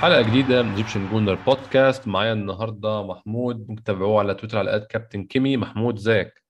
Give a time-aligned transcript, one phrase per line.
[0.00, 4.84] حلقة جديدة من Egyptian Gooner Podcast معايا النهاردة محمود ممكن تتابعوه على تويتر على at
[4.84, 6.42] كابتن كيمي محمود ازيك؟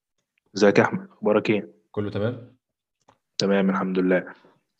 [0.57, 2.57] ازيك يا احمد؟ أخبارك إيه؟ كله تمام؟
[3.39, 4.25] تمام الحمد لله.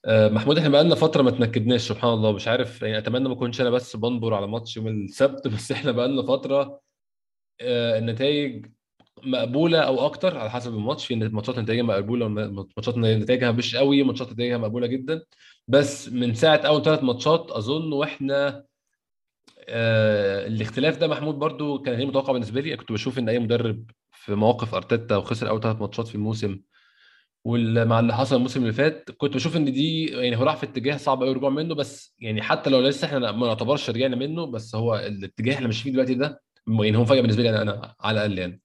[0.05, 2.33] آه محمود إحنا بقالنا فترة ما تنكدناش سبحان الله.
[2.33, 5.93] مش عارف يعني اتمنى ما اكونش أنا بس بنبر على ماتش يوم السبت بس إحنا
[5.93, 6.81] بقالنا فترة
[7.61, 8.67] آه النتائج
[9.23, 11.07] مقبولة أو أكتر على حسب الماتش.
[11.07, 15.23] في ماتشات نتائجها مقبولة ماتشات نتائجها مش قوي ماتشات نتائجها مقبولة جدا.
[15.69, 18.70] بس من ساعة أول ثلاث ماتشات أظن وإحنا
[19.71, 22.77] آه الاختلاف ده محمود برضو كان غير متوقع بالنسبة لي.
[22.77, 26.61] كنت بشوف إن أي مدرب في مواقف أرتيتا وخسر أول ثلاث ماتشات في الموسم
[27.45, 30.97] ومع اللي حصل الموسم اللي فات كنت بشوف إن دي يعني هو راح في اتجاه
[30.97, 31.75] صعب قوي الرجوع منه.
[31.75, 35.85] بس يعني حتى لو لسه إحنا ما نعتبرش رجعنا منه بس هو الاتجاه اللي ماشيين
[35.85, 38.61] فيه دلوقتي ده يعني هو مفاجأة بالنسبة لي أنا أنا على الأقل يعني.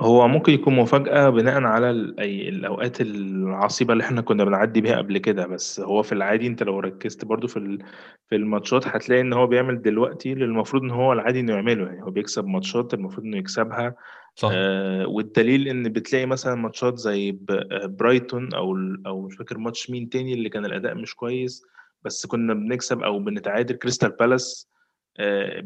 [0.00, 4.96] هو ممكن يكون مفاجأة بناء على ال- أي الأوقات العصيبة اللي إحنا كنا بنعدي بيها
[4.96, 5.46] قبل كده.
[5.46, 7.78] بس هو في العادي أنت لو ركزت برضو في ال-
[8.28, 11.86] في الماتشات هتلاقي إن هو بيعمل دلوقتي اللي المفروض إن هو العادي إنه يعمله.
[11.86, 13.94] يعني هو بيكسب ماتشات المفروض إنه يكسبها.
[14.34, 14.50] صح.
[14.52, 19.58] آه والدليل إن بتلاقي مثلا ماتشات زي ب- آه، برايتون أو ال- أو مش فاكر
[19.58, 21.62] ماتش مين تاني اللي كان الأداء مش كويس.
[22.04, 23.74] بس كنا بنكسب أو بنتعادل.
[23.74, 24.68] كريستال بالاس
[25.18, 25.64] آه،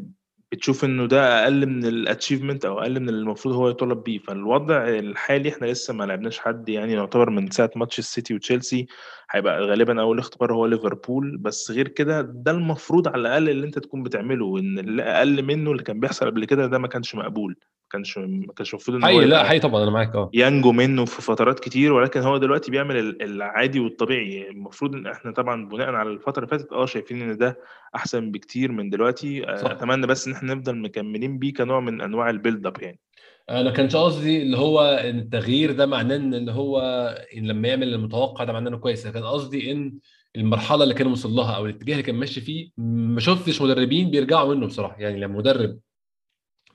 [0.55, 4.19] بتشوف إنه ده أقل من ال achievement أو أقل من المفروض هو يطالب بيه.
[4.19, 8.87] فالوضع الحالي إحنا لسه ما لعبناش حد يعني يعتبر من ساعة ماتش السيتي وتشيلسي
[9.31, 11.37] هيبقى غالبا أول اختبار هو ليفربول.
[11.37, 15.71] بس غير كده ده المفروض على الأقل اللي أنت تكون بتعمله وان اللي أقل منه
[15.71, 17.55] اللي كان بيحصل قبل كده ده ما كانش مقبول.
[17.95, 20.29] كانش ما كانش المفروض إن هو حقيقي لا حقيقي طبعا أنا معاك آه.
[20.33, 24.49] ينجو منه في فترات كتير ولكن هو دلوقتي بيعمل ال- العادي والطبيعي.
[24.49, 27.59] المفروض إن إحنا طبعا بناء على الفترة اللي فاتت آه شايفين إن ده
[27.95, 29.49] أحسن بكتير من دلوقتي.
[29.49, 29.71] آه، صح.
[29.71, 32.99] أتمنى بس إن إحنا نفضل مكملين بيه كنوع من أنواع ال build up يعني.
[33.49, 36.79] أنا كانش قصدي اللي هو التغيير ده معناه إن اللي هو
[37.37, 39.07] إن لما يعمل المتوقع ده معناه إنه كويس.
[39.07, 39.93] كان قصدي إن
[40.35, 44.55] المرحلة اللي كان وصل لها أو الاتجاه اللي كان ماشي فيه ما شفتش مدربين بيرجعوا
[44.55, 44.95] منه بصراحة.
[45.01, 45.79] يعني لما مدرب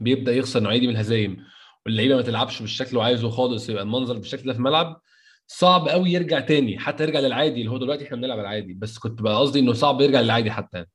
[0.00, 1.44] بيبدأ يخسر نوعية دي من الهزايم
[1.86, 5.00] واللعيبة ما تلعبش بالشكل اللي عايزه خالص يبقى المنظر بالشكل ده في الملعب
[5.46, 9.22] صعب قوي يرجع تاني حتى يرجع للعادي اللي هو دلوقتي إحنا بنلعب العادي بس كنت
[9.22, 10.90] بقى قصدي إنه صعب يرجع للعادي حتى يعني.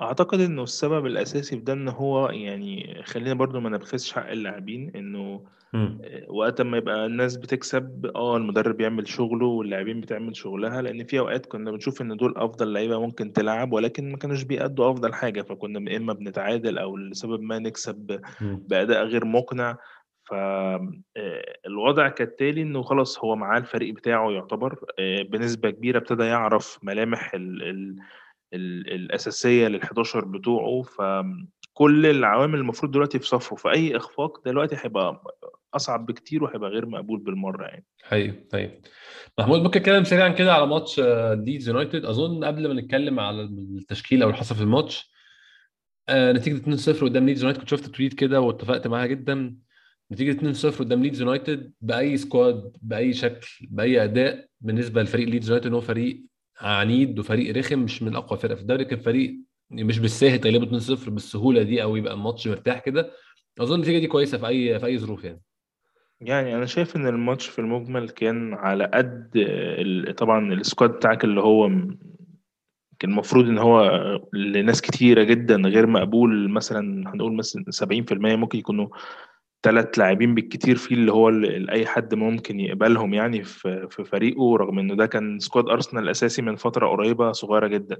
[0.00, 4.96] أعتقد إنه السبب الأساسي في ده إن هو يعني خلينا برضو ما نبخسش حق اللاعبين
[4.96, 5.44] إنه
[5.76, 5.98] مم.
[6.28, 11.46] وقت ما يبقى الناس بتكسب آه المدرب بيعمل شغله واللاعبين بتعمل شغلها لأن في أوقات
[11.46, 15.96] كنا بنشوف إن دول أفضل لعيبة ممكن تلعب ولكن ما كانوش بيأدوا أفضل حاجة فكنا
[15.96, 18.62] إما بنتعادل أو لسبب ما نكسب مم.
[18.68, 19.76] بأداء غير مقنع
[20.28, 27.34] فالوضع كالتالي إنه خلاص هو معاه الفريق بتاعه يعتبر آه، بنسبة كبيرة ابتدى يعرف ملامح
[27.34, 27.96] ال ال
[28.54, 35.22] ال الأساسية لل 11 بتوعه فكل العوامل المفروض دلوقتي في صفه فأي إخفاق دلوقتي هيبقى
[35.76, 37.84] أصعب بكتير وهيبقى غير مقبول بالمرة يعني.
[38.02, 38.80] حقيقي حقيقي
[39.38, 41.00] محمود ممكن نتكلم سريعا كده على ماتش
[41.34, 45.16] ليدز يونايتد أظن قبل ما نتكلم على التشكيله أو اللي حصل في الماتش
[46.08, 49.56] آه، نتيجة 2-0 قدام ليدز يونايتد كنت شفت tweet كده واتفقت معاها جدا.
[50.12, 55.72] نتيجة 2-0 قدام ليدز يونايتد بأي squad بأي شكل بأي أداء بالنسبة لفريق ليدز يونايتد
[55.72, 56.24] هو فريق
[56.60, 58.84] عنيد وفريق رخم مش من أقوى فرق في الدوري.
[58.84, 59.36] كان فريق
[59.70, 63.10] مش بالساهل تغلبه 2-0 بالسهولة دي أو يبقى الماتش مرتاح كده.
[63.60, 65.40] أظن النتيجة دي كويسة في أي في أي ظروف يعني.
[66.20, 71.24] يعني أنا شايف إن الماتش في المجمل كان على قد ال- طبعا ال squad بتاعك
[71.24, 71.68] اللي هو
[72.98, 73.90] كان المفروض إن هو
[74.32, 78.88] لناس كتيرة جدا غير مقبول مثلا هنقول مثلا 70% ممكن يكونوا
[79.62, 84.56] ثلاث لاعبين بالكتير فيه اللي هو اللي أي حد ممكن يقبلهم يعني في في فريقه
[84.56, 87.96] رغم إنه ده كان squad أرسنال الاساسي من فترة قريبة صغيرة جدا.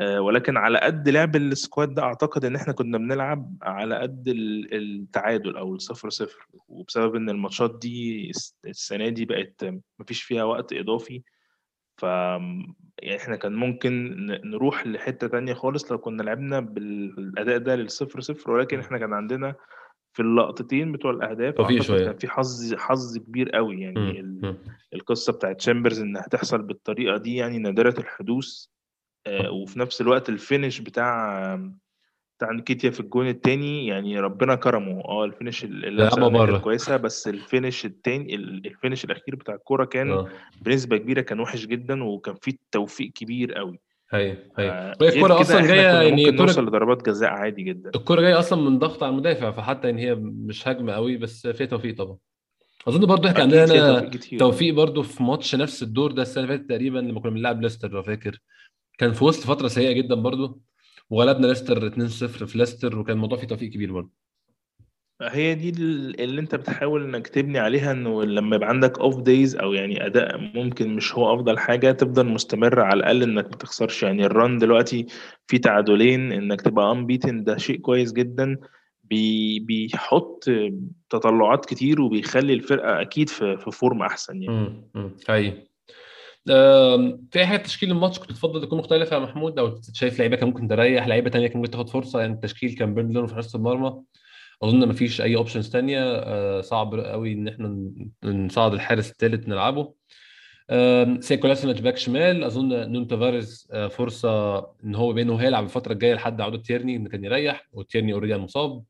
[0.00, 4.74] ولكن على قد لعب ال squad ده أعتقد إن إحنا كنا بنلعب على قد ال-
[4.74, 6.46] التعادل أو الصفر صفر.
[6.68, 9.64] وبسبب إن الماتشات دي الس- السنة دي بقت
[9.98, 11.22] مفيش فيها وقت إضافي.
[11.96, 18.20] ف يعني إحنا كان ممكن نروح لحتة تانية خالص لو كنا لعبنا بالأداء ده للصفر
[18.20, 18.50] صفر.
[18.50, 19.54] ولكن إحنا كان عندنا
[20.12, 22.04] في اللقطتين بتوع الأهداف شوية.
[22.04, 23.80] كان في حظ حظ كبير قوي.
[23.80, 24.56] يعني ال-.
[24.94, 28.46] القصة بتاعت تشامبرز إنها تحصل بالطريقة دي يعني نادرة الحدوث.
[28.46, 28.72] آه،
[29.28, 31.54] وفي نفس الوقت ال finish بتاع
[32.38, 35.00] بتاع نكيتيا في الجون التاني يعني ربنا كرمه.
[35.04, 39.54] آه ال finish كانت بره كويسه بس ال finish التاني ال- ال finish الأخير بتاع
[39.54, 40.28] الكورة كان آه.
[40.62, 43.80] بنسبة كبيرة كان وحش جدا وكان فيه توفيق كبير قوي.
[44.10, 47.90] هي هي آه، الكورة أصلا جاية يعني ممكن الكوره لضربات جزاء عادي جدا.
[47.94, 51.66] الكورة جاية أصلا من ضغط على المدافع فحتى إن هي مش هجمة قوي بس فيها
[51.66, 52.16] توفيق طبعا.
[52.88, 53.66] أظن برضو إحنا عندنا
[54.00, 57.62] توفيق توفيق برضو في ماتش نفس الدور ده السنة اللي فاتت تقريبا لما كنا بنلعب
[57.62, 58.38] ليستر لو فاكر.
[58.98, 60.62] كان في وسط فترة سيئة جدا برضو
[61.10, 64.12] وغلبنا ليستر 2-0 في ليستر وكان الموضوع فيه توفيق كبير برضو.
[65.22, 65.68] هي دي
[66.24, 70.38] اللي انت بتحاول انك تبني عليها انه لما يبقى عندك off days أو يعني اداء
[70.38, 74.02] ممكن مش هو افضل حاجة تفضل مستمر على الأقل انك ما تخسرش.
[74.02, 75.06] يعني ال run دلوقتي
[75.46, 78.56] في تعادلين انك تبقى unbeaten ده شيء كويس جدا.
[79.04, 80.44] بي بيحط
[81.10, 84.56] تطلعات كتير وبيخلي الفرقة أكيد في في form أحسن يعني.
[84.96, 85.16] امم
[86.46, 90.68] في حاجة تشكيل الماتش كنت تفضل تكون مختلفة يا محمود؟ أو شايف لعيبة كان ممكن
[90.68, 94.02] تريح لعيبة تانية كان ممكن تاخد فرصة؟ يعني التشكيل كان بيرند في حراسه المرمى
[94.62, 96.00] أظن ما فيش أي options تانية.
[96.00, 97.90] آه، صعب قوي إن إحنا
[98.24, 99.94] نصعد الحارس الثالث نلعبه.
[101.20, 102.44] كولاسيناتش back شمال.
[102.44, 107.06] أظن نونو تافاريز آه، فرصة إن هو بينه هيلعب الفترة الجاية لحد عودة تيرني إن
[107.06, 108.82] كان يريح وتيرني already مصاب.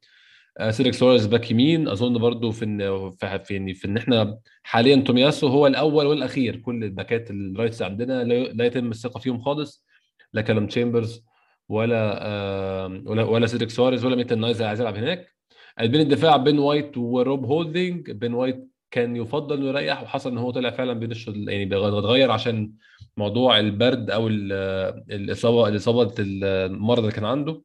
[0.71, 1.89] سيريك سواريز باك يمين.
[1.89, 6.57] أظن برضو في ان في, في, في إن إحنا حاليا تومياسو هو الأول والأخير.
[6.57, 9.87] كل الباكات الرايتس عندنا لا يتم الثقة فيهم خالص
[10.33, 11.25] لا كلام تشامبرز
[11.69, 12.23] ولا
[13.07, 15.33] ولا ولا سيريك سواريز ولا ميتن نايز عايز يلعب هناك.
[15.81, 20.51] بين الدفاع بين وايت وروب هولدنج بين وايت كان يفضل إنه يريح وحصل إن هو
[20.51, 21.13] طلع فعلا بين
[21.49, 22.73] يعني بيتغير عشان
[23.17, 27.53] موضوع البرد أو الاصابه الإصابة المرض اللي كان عنده.
[27.53, 27.63] آه،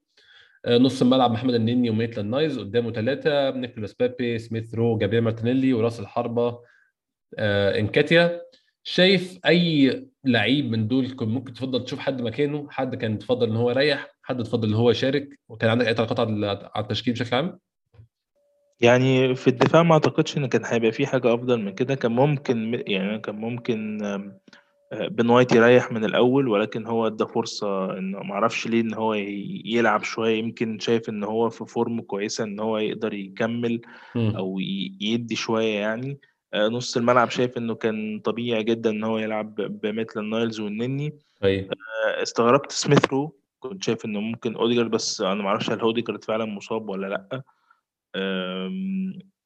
[0.68, 6.00] نص الملعب محمد النني وميتلاند نايلز قدامه ثلاثة نيكولاس بيبي سميث رو جابريل مارتينيلي وراس
[6.00, 6.59] الحربة
[7.38, 8.42] آه، نكيتيا.
[8.83, 13.56] شايف أي لعيب من دول كنت ممكن تفضل تشوف حد مكانه؟ حد كان تفضل إن
[13.56, 17.60] هو يريح؟ حد تفضل إن هو يشارك؟ وكان عندك أي تعليقات على التشكيل بشكل عام؟
[18.81, 21.95] يعني في الدفاع ما أعتقدش إن كان هيبقى في حاجة أفضل من كده.
[21.95, 24.39] كان ممكن يعني كان ممكن آه،
[24.92, 29.13] بن وايت يريح من الأول ولكن هو ادى فرصة انه ما أعرفش ليه إن هو
[29.66, 30.39] يلعب شوية.
[30.39, 33.81] يمكن شايف إن هو في form كويسة إن هو يقدر يكمل
[34.16, 34.60] أو
[35.01, 36.19] يدي شوية يعني.
[36.54, 41.13] آه، نص الملعب شايف إنه كان طبيعي جدا إن هو يلعب بميتلاند نايلز والنني.
[41.44, 41.60] أي.
[41.60, 43.36] آه، استغربت سميث رو.
[43.60, 47.44] كنت شايف إنه ممكن أوديجارد بس أنا ما أعرفش هل اوديجارد فعلا مصاب ولا لأ.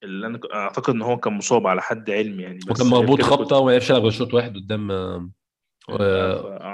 [0.04, 3.72] اللي أنا أعتقد إن هو كان مصاب على حد علمي يعني وكان مربوط خبطة وما
[3.72, 4.92] يعرفش يلعب غير شوط واحد قدام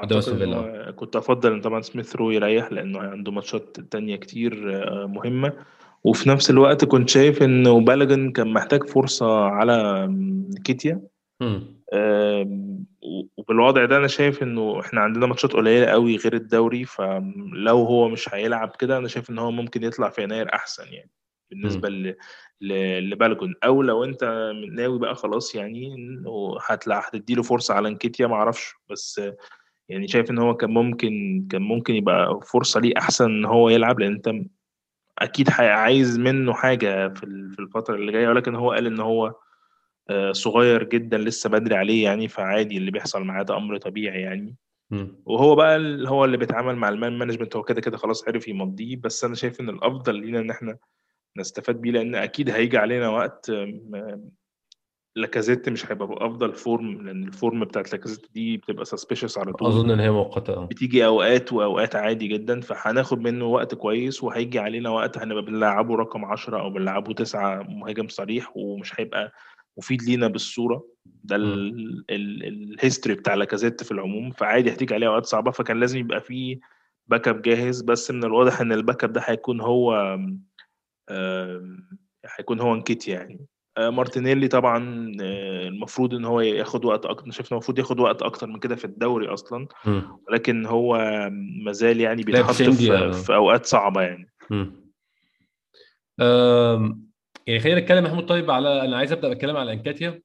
[0.04, 5.06] قدام أستون كنت أفضل إن طبعا سميث رو يريح لأنه عنده ماتشات تانية كتير آه،
[5.06, 5.54] مهمة.
[6.04, 10.08] وفي نفس الوقت كنت شايف انه بالاجن كان محتاج فرصة على
[10.64, 11.02] كيتيا
[13.38, 18.34] وبالوضع ده أنا شايف إنه إحنا عندنا ماتشات قليلة قوي غير الدوري فلو هو مش
[18.34, 21.12] هيلعب كده أنا شايف إن هو ممكن يطلع في يناير أحسن يعني.
[21.52, 22.16] بالنسبة ل...
[23.10, 25.96] لبالجون أو لو أنت ناوي بقى خلاص يعني
[26.92, 28.74] هتدي له فرصة على أنكيتيا ما أعرفش.
[28.90, 29.22] بس
[29.90, 34.00] يعني شايف إن هو كان ممكن كان ممكن يبقى فرصة ليه أحسن إن هو يلعب
[34.00, 34.32] لأن أنت
[35.20, 38.28] أكيد عايز منه حاجة في الفترة اللي جاية.
[38.28, 39.36] ولكن هو قال إن هو
[40.10, 42.28] آه، صغير جدا لسه بدري عليه يعني.
[42.28, 44.56] فعادي اللي بيحصل معاه ده أمر طبيعي يعني.
[45.26, 47.56] وهو بقى اللي هو اللي بيتعامل مع المان مانجمنت.
[47.56, 48.96] هو كده كده خلاص عرف يمضيه.
[48.96, 50.78] بس أنا شايف إن الأفضل لينا إن إحنا
[51.38, 53.52] نستفاد بيه لأن أكيد هيجي علينا وقت
[55.16, 59.68] لاكازيت مش هيبقى بافضل form لأن ال form بتاعت لاكازيت دي بتبقى suspicious على طول.
[59.68, 60.66] أظن إن هي مؤقتة آه.
[60.66, 66.26] بتيجي أوقات وأوقات عادي جدا فهناخد منه وقت كويس وهيجي علينا وقت هنبقى بنلعبه رقم
[66.26, 69.32] 10 أو بنلعبه تسعة مهاجم صريح ومش هيبقى
[69.78, 70.86] مفيد لينا بالصورة.
[71.24, 71.36] ده
[72.10, 74.32] ال history بتاع لاكازيت في العموم.
[74.32, 76.60] فعادي هتيجي عليه اوقات صعبة فكان لازم يبقى فيه
[77.08, 77.82] back up جاهز.
[77.82, 80.18] بس من الواضح إن ال back up ده هيكون هو
[82.38, 83.46] هيكون هو نكيتيا يعني.
[83.78, 88.48] آه، مارتينيلي طبعا آه، المفروض إن هو ياخد وقت أكتر شفنا المفروض ياخد وقت أكتر
[88.48, 89.68] من كده في الدوري أصلا.
[90.28, 90.98] ولكن هو
[91.66, 94.30] مازال يعني بيتحط في, في أوقات صعبة يعني.
[97.48, 98.26] يعني خلينا نتكلم محمود.
[98.26, 100.22] طيب على أنا عايز أبدأ بتكلم على نكيتيا.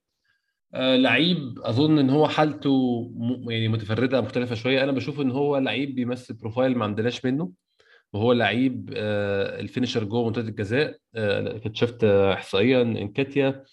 [0.75, 3.51] آه لعيب أظن إن هو حالته م...
[3.51, 4.85] يعني متفردة مختلفة شوية.
[4.85, 7.53] أنا بشوف إن هو لعيب بيمثل profile ما عندناش منه.
[8.13, 10.99] وهو لعيب آه، ال finisher جوه منطقة الجزاء.
[11.15, 13.65] آه، كنت شفت احصائيا نكيتياه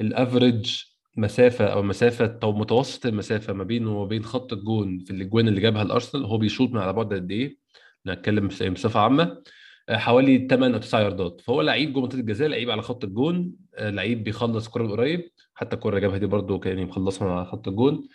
[0.00, 0.82] ال average
[1.16, 5.82] مسافة أو مسافة أو متوسط المسافة ما بينه وبين خط الجون في الأجوان اللي جابها
[5.82, 7.58] لأرسنال هو بيشوط من على بعد قد إيه؟
[8.06, 9.42] نتكلم بصفة عامة.
[9.88, 11.40] آه، حوالي 8 أو 9 ياردات.
[11.40, 13.52] فهو لعيب جوه منطقة الجزاء لعيب على خط الجون.
[13.80, 15.30] لعيب بيخلص من قريب.
[15.54, 18.08] حتى الكره اللي جابها دي برده كان مخلصها على خط الجون.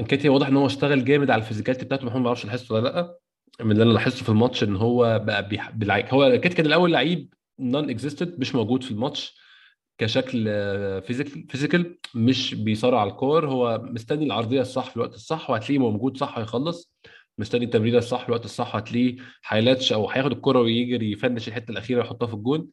[0.00, 2.88] إنكيتياه واضح إن هو اشتغل جامد على ال physicality بتاعته محمد ما أعرفش لاحظته ولا
[2.88, 3.18] لأ.
[3.60, 5.72] من اللي أنا لاحظته في الماتش إن هو بقى بيح...
[6.14, 9.38] هو كده كان الأول لعيب non existent مش موجود في الماتش
[9.98, 10.44] كشكل
[11.48, 16.38] physical مش بيصارع على الكور هو مستني العرضية الصح في الوقت الصح وهتلاقيه موجود صح
[16.38, 16.92] هيخلص
[17.38, 19.16] مستني التمريرة الصح في الوقت الصح هتلاقيه
[19.48, 22.68] هي latch أو هياخد الكره ويجري ي finish الحتة الأخيرة ويحطها في الجون.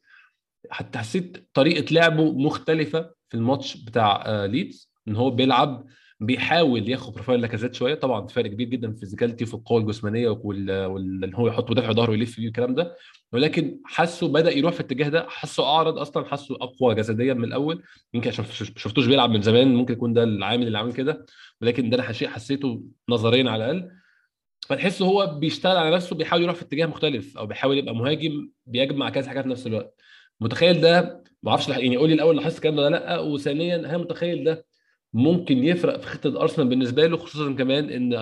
[0.70, 5.86] حتى حسيت طريقة لعبه مختلفة في الماتش بتاع ليدز إن هو بيلعب
[6.22, 7.94] بيحاول ياخد profile لاكازيت شوية.
[7.94, 12.10] طبعا فرق كبير جدا في ال physicality وفي القوة الجسمانية وان هو يحط مدافع ظهره
[12.10, 12.96] ويلف بيه الكلام ده.
[13.32, 15.26] ولكن حاسه بدأ يروح في الاتجاه ده.
[15.28, 16.24] حاسه أعرض أصلا.
[16.24, 17.82] حاسه أقوى جسديا من الأول.
[18.14, 18.44] يمكن عشان
[18.76, 19.74] شفتوش بيلعب من زمان.
[19.74, 21.26] ممكن يكون ده العامل اللي عامل كده.
[21.60, 23.90] ولكن ده أنا شيء حسيته نظريا على الأقل.
[24.68, 29.10] فتحسه هو بيشتغل على نفسه بيحاول يروح في اتجاه مختلف أو بيحاول يبقى مهاجم بيجمع
[29.10, 30.00] كذا حاجة في نفس الوقت.
[30.40, 33.98] متخيل ده؟ ما أعرفش يعني قول لي الأول لاحظت الكلام ده ولا لأ؟ وثانيا هل
[33.98, 34.64] متخيل ده؟
[35.12, 38.12] ممكن يفرق في خطة أرسنال بالنسبة له خصوصا كمان إن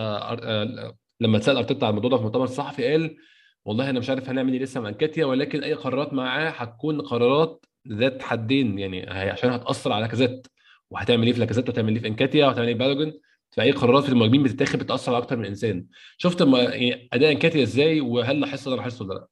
[1.20, 3.16] لما اتسأل أرتيتا على الموضوع ده في المؤتمر الصحفي قال
[3.64, 7.66] والله أنا مش عارف هنعمل إيه لسه مع انكاتيا ولكن أي قرارات معاه هتكون قرارات
[7.88, 10.46] ذات حدين يعني عشان هتأثر على لاكازيت
[10.90, 13.12] وهتعمل إيه في لاكازيت وهتعمل إيه في انكاتيا وهتعمل إيه في بالوجن
[13.50, 15.86] فأي قرارات في المهاجمين بتتاخد بتأثر على أكتر من إنسان
[16.18, 19.26] شفت يعني أداء انكاتيا إزاي وهل لاحظت ده لاحظته ولا لأ؟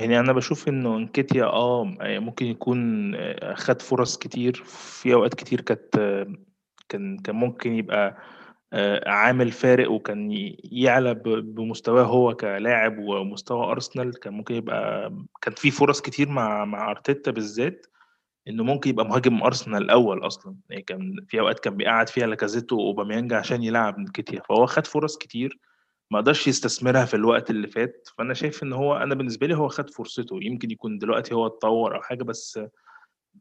[0.00, 3.12] يعني أنا بشوف إنه إنكيتيا آه ممكن يكون
[3.54, 4.62] خد فرص كتير.
[4.66, 5.94] في أوقات كتير كانت
[6.88, 8.16] كان كان ممكن يبقى
[9.06, 10.28] عامل فارق وكان
[10.72, 14.18] يعلى بمستواه هو كلاعب ومستوى أرسنال.
[14.20, 17.86] كان ممكن يبقى كان في فرص كتير مع مع أرتيتا بالذات
[18.48, 20.56] إنه ممكن يبقى مهاجم أرسنال الأول أصلا.
[20.70, 25.16] يعني كان في أوقات كان بيقعد فيها لاكازيتو واوباميانج عشان يلعب نكيتيا فهو خد فرص
[25.18, 25.58] كتير.
[26.10, 29.68] ما قدرش يستثمرها في الوقت اللي فات فأنا شايف إن هو أنا بالنسبة لي هو
[29.68, 30.38] خد فرصته.
[30.42, 32.60] يمكن يكون دلوقتي هو اتطور أو حاجة بس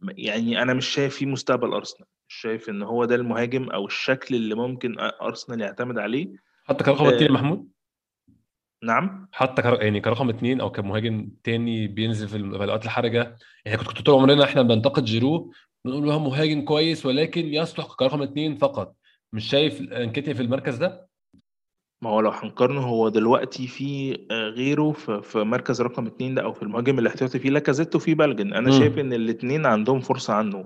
[0.03, 2.07] يعني أنا مش شايف فيه مستقبل أرسنال.
[2.29, 6.35] مش شايف إن هو ده المهاجم أو الشكل اللي ممكن أرسنال يعتمد عليه.
[6.65, 7.67] حتى كرقم آه اثنين محمود؟
[8.83, 9.27] نعم.
[9.31, 9.81] حتى كر...
[9.81, 13.37] يعني كرقم اثنين أو كمهاجم تاني بينزل في الاوقات الحرجة.
[13.65, 15.53] يعني كنت طول عمرنا إحنا بننتقد جيرو
[15.85, 18.95] بنقول هو مهاجم كويس ولكن يصلح كرقم اثنين فقط.
[19.33, 21.08] مش شايف أنكيتيا في المركز ده؟
[22.01, 24.91] ما هو لو هنقارنه هو دلوقتي في غيره
[25.21, 28.71] في مركز رقم اتنين ده أو في المهاجم الاحتياطي فيه لاكازيت وفي بالوجن أنا.
[28.71, 30.65] شايف إن الاثنين عندهم فرصة عنه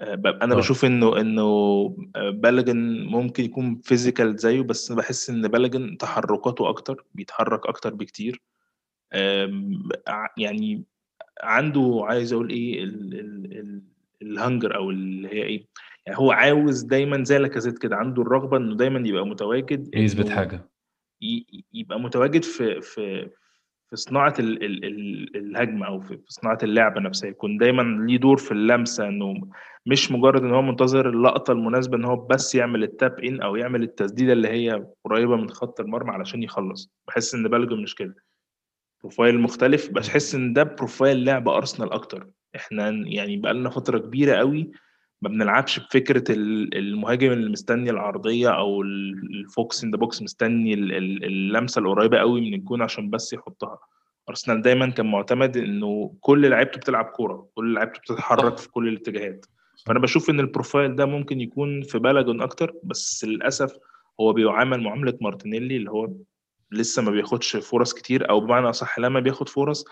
[0.00, 0.60] أنا أوه.
[0.60, 7.66] بشوف إنه إنه بالوجن ممكن يكون physical زيه بس بحس إن بالوجن تحركاته أكتر بيتحرك
[7.66, 8.42] أكتر بكتير
[10.36, 10.84] يعني
[11.42, 12.84] عنده عايز أقول إيه
[14.22, 15.66] ال hunger أو اللي هي إيه
[16.10, 20.68] هو عاوز دايما زي لاكازيت كده عنده الرغبة إنه دايما يبقى متواجد يثبت حاجة.
[21.72, 23.30] يبقى متواجد في في
[23.90, 27.28] في صناعة ال ال ال الهجمة أو في صناعة اللعبة نفسها.
[27.30, 29.34] يكون دايما ليه دور في اللمسة إنه
[29.86, 33.56] مش مجرد إن هو منتظر اللقطة المناسبة إن هو بس يعمل ال tap in أو
[33.56, 36.90] يعمل التسديدة اللي هي قريبة من خط المرمى علشان يخلص.
[37.08, 38.14] بحس إن بالوجن مش كده.
[39.00, 42.28] profile مختلف بس أحس إن ده profile لعب أرسنال أكتر.
[42.56, 44.70] إحنا يعني بقى لنا فترة كبيرة قوي
[45.22, 51.78] ما بنلعبش بفكرة المهاجم اللي مستني العرضية أو ال fox in the box مستني اللمسة
[51.78, 53.78] القريبة قوي من الجون عشان بس يحطها.
[54.28, 59.46] أرسنال دايما كان معتمد إنه كل لعيبته بتلعب كورة كل لعيبته بتتحرك في كل الاتجاهات.
[59.86, 63.72] فأنا بشوف إن ال profile ده ممكن يكون في بالوجن أكتر بس للأسف
[64.20, 66.12] هو بيعامل معاملة مارتينيلي اللي هو
[66.72, 69.84] لسه ما بياخدش فرص كتير أو بمعنى أصح لما بياخد فرص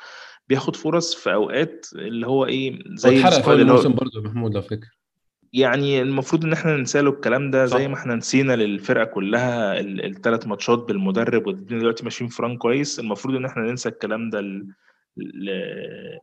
[0.49, 4.90] بياخد فرص في أوقات اللي هو إيه زي في الموسم برضه محمود على فكره
[5.54, 10.46] يعني المفروض إن إحنا ننسى له الكلام ده زي ما إحنا نسينا للفرقة كلها الثلاث
[10.46, 13.00] ماتشات بالمدرب ودلوقتي ماشيين فران كويس.
[13.00, 14.66] المفروض إن إحنا ننسى الكلام ده ل...
[15.16, 15.50] ل...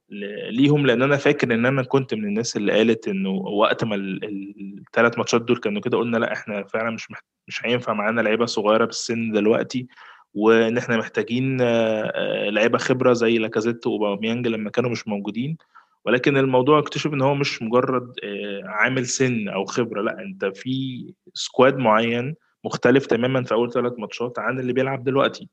[0.09, 0.53] ل...
[0.55, 5.17] ليهم لأن أنا فاكر إن أنا كنت من الناس اللي قالت إنه وقت ما الثلاث
[5.17, 7.23] ماتشات دول كانوا كده قلنا لا إحنا فعلا مش محت...
[7.47, 9.87] مش هينفع معانا لعيبة صغيرة بالسن دلوقتي
[10.33, 11.57] وإن إحنا محتاجين
[12.49, 15.57] لعيبة خبرة زي لاكازيت وأوباميانج لما كانوا مش موجودين.
[16.05, 18.13] ولكن الموضوع اكتشف إن هو مش مجرد
[18.65, 24.39] عامل سن أو خبرة لأ أنت في سكواد معين مختلف تماما في أول ثلاث ماتشات
[24.39, 25.49] عن اللي بيلعب دلوقتي.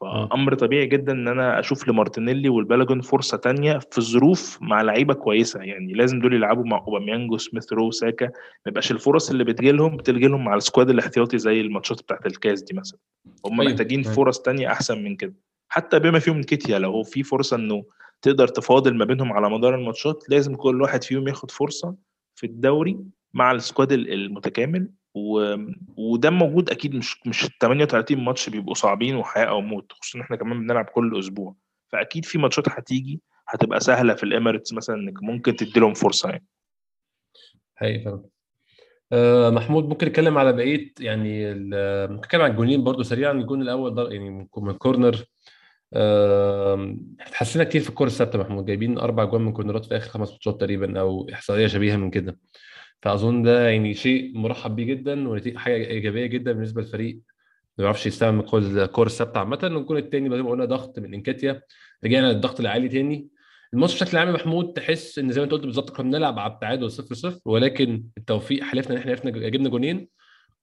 [0.00, 5.60] فأمر طبيعي جدا إن أنا أشوف لمارتينيلي والبالوجن فرصة تانية في الظروف مع لعيبة كويسة.
[5.60, 8.26] يعني لازم دول يلعبوا مع اوباميانجو سميث رو ساكا.
[8.26, 8.32] ما
[8.66, 12.62] يبقاش الفرص اللي بتجي لهم بتجي لهم مع ال squad الاحتياطي زي الماتشات بتاعت الكاس
[12.62, 12.98] دي مثلا.
[13.46, 13.72] هم أيوه.
[13.72, 15.34] محتاجين فرص تانية أحسن من كده.
[15.68, 17.84] حتى بما فيهم نكيتياه لو هو في فرصة إنه
[18.22, 21.94] تقدر تفاضل ما بينهم على مدار الماتشات لازم كل واحد فيهم ياخد فرصة
[22.34, 22.98] في الدوري
[23.34, 25.54] مع ال squad المتكامل و...
[25.96, 30.36] وده موجود أكيد مش مش 38 ماتش بيبقوا صعبين وحياة أو موت خصوصا إن إحنا
[30.36, 31.54] كمان بنلعب كل أسبوع.
[31.88, 36.44] فأكيد في ماتشات هتيجي هتبقى سهلة في الإمارات مثلا إنك ممكن تدي لهم فرصة يعني.
[37.78, 38.24] هي فاهم
[39.12, 43.94] أه محمود ممكن نتكلم على بقية يعني ممكن نتكلم على الجونين برضو سريعا الجون الأول
[43.94, 45.24] ده يعني من corner
[45.94, 48.66] اتحسنا كتير في الكورة الثابتة محمود.
[48.66, 52.10] جايبين أربع جوان من corner ات في آخر خمس ماتشات تقريبا أو إحصائية شبيهة من
[52.10, 52.38] كده.
[53.02, 57.14] فأظن ده يعني شيء مرحب بيه جدا وحاجه إيجابية جدا بالنسبة للفريق
[57.78, 59.58] ما بيعرفش يستعمل الكوره الثابتة عامة.
[59.62, 61.62] والجون الثاني زي ما قلنا ضغط من إنكيتياه.
[62.04, 63.28] رجعنا للضغط العالي تاني.
[63.74, 66.52] الماتش بشكل عام يا محمود تحس إن زي ما أنت قلت بالظبط كنا بنلعب على
[66.52, 70.08] التعادل 0 0 ولكن التوفيق حالفنا إن إحنا عرفنا جبنا جونين.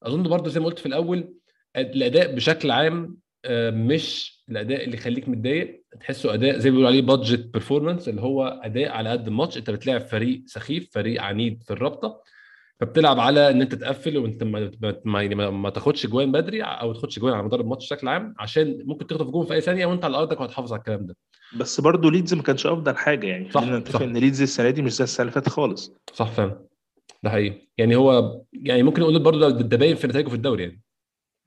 [0.04, 1.34] أظن برضه زي ما قلت في الأول
[1.76, 3.18] الأداء بشكل عام
[3.72, 8.62] مش الأداء اللي يخليك متضايق تحسه أداء زي ما بيقولوا عليه budget performance اللي هو
[8.64, 9.58] أداء على قد الماتش.
[9.58, 12.22] أنت بتلعب فريق سخيف فريق عنيد في الرابطة
[12.80, 17.20] فبتلعب على إن أنت تقفل وأنت ما, ما, ما, ما تاخدش جوان بدري أو تاخدش
[17.20, 20.18] جوان على مدار الماتش بشكل عام عشان ممكن تخطف جون في أي ثانية وأنت على
[20.18, 21.16] أرضك وهتحافظ على الكلام ده.
[21.58, 24.02] بس برضه ليدز ما كانش أفضل حاجة يعني صح، خلينا نتفق صح.
[24.02, 25.94] إن ليدز السنة دي مش زي السنة اللي فاتت خالص.
[26.14, 26.66] صح فعلا.
[27.24, 27.68] ده حقيقي.
[27.78, 30.82] يعني هو يعني ممكن نقول برضه ده باين في نتائجه في الدوري يعني.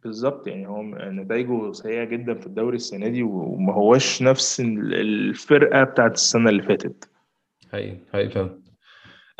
[0.04, 5.82] بالظبط يعني هو نتائجه سيئة جدا في الدوري السنة دي وما هواش نفس ال- الفرقة
[5.85, 7.09] بتاعت السنة اللي فاتت.
[7.73, 8.62] حقيقي فعلا.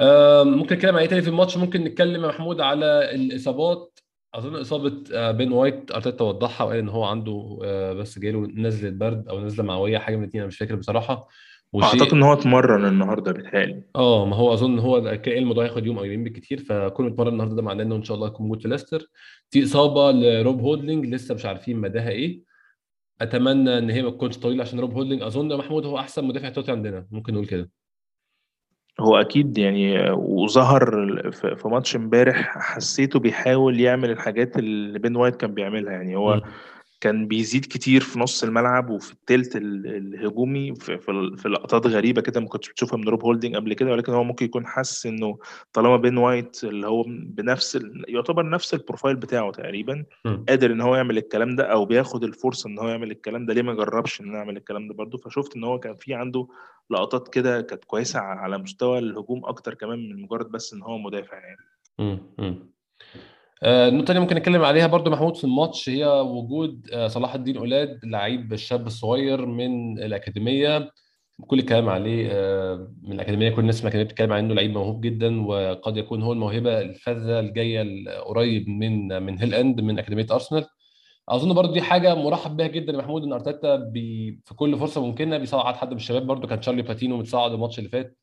[0.00, 3.99] آم، ممكن نتكلم عن إيه تاني في الماتش؟ ممكن نتكلم يا محمود على الإصابات.
[4.35, 8.90] أظن إصابة آه، بين وايت أرتيتا وضحها وقال إن هو عنده آه، بس جاله نزلة
[8.90, 11.28] برد أو نزلة معويه حاجة من الاثنين أنا مش فاكر بصراحة.
[11.75, 15.99] أعتقد إن هو اتمرن النهارده بيتهيألي آه ما هو أظن هو كان الموضوع هياخد يوم
[15.99, 18.69] أو يومين بالكتير فكون اتمرن النهارده ده معناه إنه إن شاء الله يكون موجود في
[18.69, 19.09] ليستر.
[19.50, 22.41] في إصابة لروب هولدنج لسه مش عارفين مداها إيه.
[23.21, 26.49] أتمنى إن هي ما تكونش طويلة عشان روب هولدنج أظن يا محمود هو أحسن مدافع
[26.49, 27.71] احتياطي عندنا ممكن نقول كده.
[29.00, 30.91] هو أكيد يعني وظهر
[31.31, 35.93] في ماتش امبارح حسيته بيحاول يعمل الحاجات اللي بين وايت كان بيعملها.
[35.93, 36.43] يعني هو مم.
[37.02, 40.99] كان بيزيد كتير في نص الملعب وفي التلت ال- الهجومي في,
[41.37, 44.44] في, لقطات غريبة كده ما كنتش بتشوفها من روب هولدنج قبل كده ولكن هو ممكن
[44.47, 45.38] يكون حاسس إنه
[45.73, 50.44] طالما بين وايت اللي هو بنفس ال- يعتبر نفس البروفايل بتاعه تقريبا مم.
[50.49, 53.62] قادر إن هو يعمل الكلام ده أو بياخد الفرصة إن هو يعمل الكلام ده ليه
[53.62, 56.49] ما جربش انه يعمل الكلام ده برضه فشفت إن هو كان في عنده
[56.90, 61.37] لقطات كده كانت كويسة على مستوى الهجوم أكتر كمان من مجرد بس إن هو مدافع
[61.38, 61.61] يعني
[61.99, 62.18] مم.
[62.38, 62.72] مم.
[63.62, 67.57] آه، النقطة الثانية ممكن نتكلم عليها برضو محمود في الماتش هي وجود آه، صلاح الدين
[67.57, 70.90] أولاد لعيب الشاب الصغير من الأكاديمية.
[71.46, 75.96] كل الكلام عليه آه، من الأكاديمية كل الناس الأكاديمية بتتكلم عنه لعيب موهوب جدا وقد
[75.96, 80.66] يكون هو الموهبة الفذة الجاية قريب من من هيل اند من أكاديمية أرسنال
[81.29, 85.07] أظن برضو دي حاجة مرحب بها جدا يا محمود إن أرتيتا بي في كل فرصة
[85.07, 86.27] ممكنة بيصعد حد من الشباب.
[86.27, 88.16] برضو كان تشارلي باتينو متصعد الماتش اللي فات.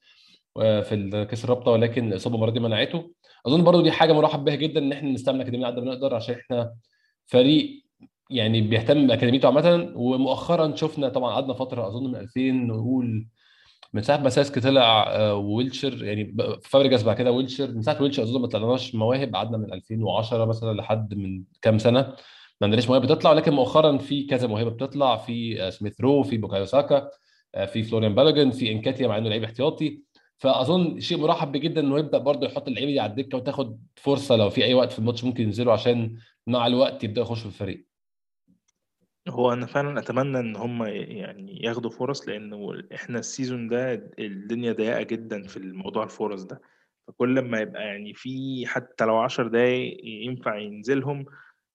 [0.60, 3.12] في كأس الرابطة ولكن الإصابة المرة دي منعته.
[3.46, 6.16] أظن برضو دي حاجة مرحب بها جدا إن إحنا نستعمل الاكاديميه على قد ما نقدر
[6.16, 6.74] عشان إحنا
[7.26, 7.84] فريق
[8.30, 9.92] يعني بيهتم بأكاديميته عامة.
[9.96, 13.28] ومؤخرا شفنا طبعا قعدنا فترة أظن من 2000 نقول
[13.94, 18.24] من ساعة ما ساسك طلع آه، ويلشر يعني فابريجاس بعد كده ويلشر من ساعة ويلشر
[18.24, 22.02] أظن ما طلعناش مواهب قعدنا من 2010 مثلا لحد من كام سنة
[22.62, 23.32] ما عندناش مواهب بتطلع.
[23.32, 27.10] ولكن مؤخرا في كذا موهبه بتطلع في آه، سميث رو في بوكايو ساكا
[27.56, 30.02] آه، في فلوريان بالاجن في إنكيتيا مع إنه لعيب احتياطي.
[30.40, 34.50] فأظن شيء مرحب جدا إنه يبدأ برضه يحط اللعيبة دي على الدكة وتاخد فرصة لو
[34.50, 37.86] في أي وقت في الماتش ممكن ينزلوا عشان مع الوقت يبدأوا يخشوا في الفريق.
[39.28, 44.72] هو أنا فعلا أتمنى إن هم يعني ياخدوا فرص لأنه إحنا ال season ده الدنيا
[44.72, 46.62] ضيقة جدا في الموضوع الفرص ده.
[47.08, 51.26] فكل ما يبقى يعني في حتى لو عشر دقايق ينفع ينزلهم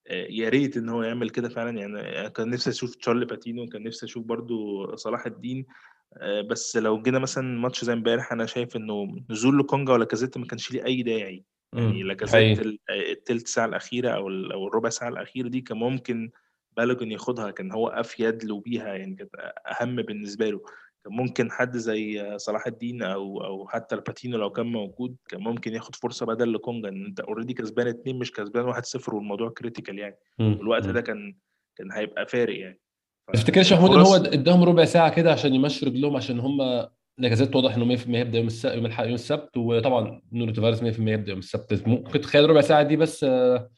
[0.06, 1.78] آه، يا ريت إن هو يعمل كده فعلا.
[1.80, 5.66] يعني كان نفسي أشوف تشارلي باتينو كان نفسي أشوف برضو صلاح الدين
[6.50, 10.72] بس لو جينا مثلا ماتش زي امبارح أنا شايف إنه نزول لوكونجا ولاكازيت ما كانش
[10.72, 11.44] ليه أي داعي
[11.86, 12.02] يعني.
[12.02, 16.30] لاكازيت ال- التلت ساعة الأخيرة أو ال- أو الربع ساعة الأخيرة دي كان ممكن
[16.76, 19.30] بالوجن ياخدها كان هو أفيد له بيها يعني كانت
[19.80, 20.58] أهم بالنسبة له
[21.04, 25.74] كان ممكن حد زي صلاح الدين أو أو حتى الباتينو لو كان موجود كان ممكن
[25.74, 29.98] ياخد فرصة بدل لكونجا إن أنت already كسبان اتنين مش كسبان واحد صفر والموضوع critical
[29.98, 30.16] يعني.
[30.58, 30.86] والوقت.
[30.86, 31.36] ده كان
[31.76, 32.80] كان هيبقى فارق يعني
[33.32, 36.86] تفتكرش محمود إن هو إداهم ربع ساعة كده عشان يمشوا رجلهم عشان هم
[37.18, 40.84] لاكازيت واضح إنه 100% هيبدأ يوم السبت يوم الحق يوم السبت؟ وطبعا نونو تافاريز 100%
[41.00, 41.88] هيبدأ يوم السبت.
[41.88, 43.70] ممكن تخيل ربع ساعة دي بس آه،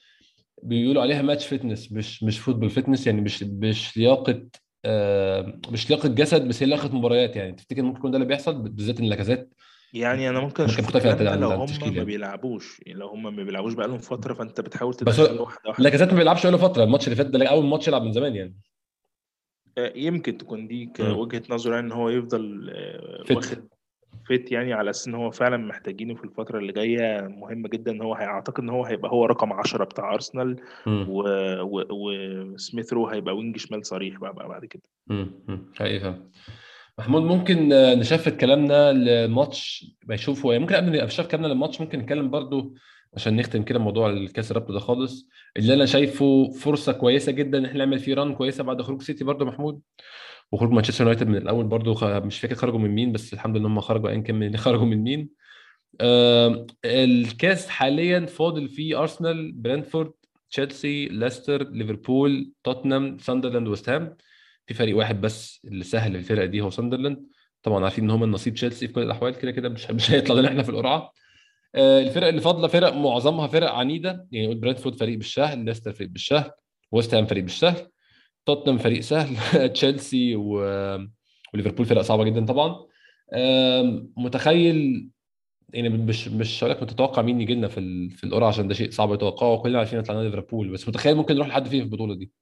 [0.62, 4.46] بيقولوا عليها match fitness مش مش football fitness يعني مش مش لياقة
[4.84, 7.52] آه، مش لياقة جسد بس هي لياقة مباريات يعني.
[7.52, 9.54] تفتكر ممكن يكون ده اللي بيحصل؟ بالذات إن لاكازيت
[9.94, 12.04] يعني أنا ممكن أشوف لو هم ما يعني.
[12.04, 15.72] بيلعبوش يعني لو هم ما بيلعبوش بقالهم فترة فأنت بتحاول هو واحدة واحدة.
[15.78, 16.84] لاكازيت ما بيلعبش بقاله فترة.
[16.84, 18.56] الماتش اللي فات ده أول ماتش يلعب من زمان يعني.
[19.78, 21.18] يمكن تكون دي مم.
[21.18, 23.36] وجهة نظر يعني إن هو يفضل آه، fit.
[23.36, 23.68] واخد
[24.26, 27.20] fit يعني على أساس إن هو فعلا محتاجينه في الفترة اللي جاية.
[27.28, 30.56] مهمة جدا إن هو هيعتقد إن هو هيبقى هو رقم 10 بتاع أرسنال.
[30.86, 31.06] مم.
[31.08, 31.22] و...
[31.62, 31.84] و...
[31.90, 34.82] وسميث رو هيبقى wing شمال صريح بقى, بقى بعد كده.
[35.74, 36.30] فاهم
[36.98, 41.98] محمود ممكن آه، نشفت كلامنا لماتش؟ بشوف هو ممكن قبل ما نشفت كلامنا للماتش ممكن
[41.98, 42.74] نتكلم برضو
[43.14, 45.28] عشان نختم كده موضوع الكاس الرابطة ده خالص.
[45.56, 49.24] اللي أنا شايفه فرصة كويسة جدا إن إحنا نعمل فيه run كويسة بعد خروج سيتي
[49.24, 49.80] برضو محمود.
[50.52, 53.80] وخروج مانشستر يونايتد من الأول خ- مش فاكر خرجوا من مين بس الحمد لله هم
[53.80, 55.28] خرجوا ايا كان خرجوا من مين.
[56.00, 60.12] آه الكاس حاليا فاضل فيه ارسنال برنتفورد
[60.50, 64.16] تشيلسي ليستر ليفربول توتنهام ساندرلاند وست هام
[64.66, 67.26] في فريق واحد بس اللي سهل الفرقة دي هو ساندرلاند
[67.62, 70.48] طبعا عارفين إن هم النصيب تشيلسي في كل الأحوال كده كده مش مش هيطلع لنا
[70.48, 71.12] إحنا في القرعة.
[71.74, 74.26] الفرق اللي فاضله فرق معظمها فرق عنيدة.
[74.32, 76.50] يعني نقول برينتفورد فريق بالسهل ليستر فريق بالسهل
[76.92, 77.88] ويست هام فريق بالسهل
[78.46, 79.36] توتنهام فريق سهل
[79.72, 80.54] تشيلسي و...
[81.54, 82.86] وليفربول فرق صعبة جدا طبعا.
[84.16, 85.10] متخيل
[85.74, 88.90] يعني مش مش هقول متتوقع مين يجي لنا في ال- في القرعة عشان ده شيء
[88.90, 89.52] صعب يتوقعه.
[89.52, 92.32] وكلنا عارفين طلعنا ليفربول بس متخيل ممكن نروح لحد فين في البطولة دي؟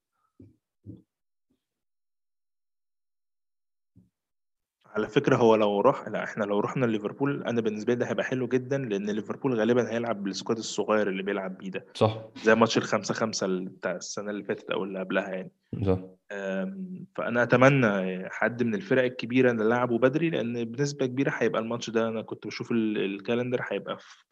[4.94, 8.24] على فكرة هو لو راح لا إحنا لو رحنا ليفربول أنا بالنسبة لي ده هيبقى
[8.24, 11.84] حلو جدا لأن ليفربول غالبا هيلعب بال squad الصغير اللي بيلعب بيه ده.
[11.94, 12.18] صح.
[12.44, 15.50] زي ماتش الخمسة خمسة اللي بتاع السنة اللي فاتت أو اللي قبلها يعني.
[15.86, 15.98] صح.
[16.32, 22.08] أم، فأنا أتمنى حد من الفرق الكبيرة لعبوا بدري لأن بنسبة كبيرة هيبقى الماتش ده
[22.08, 24.24] أنا كنت بشوف ال- ال calendar هيبقى في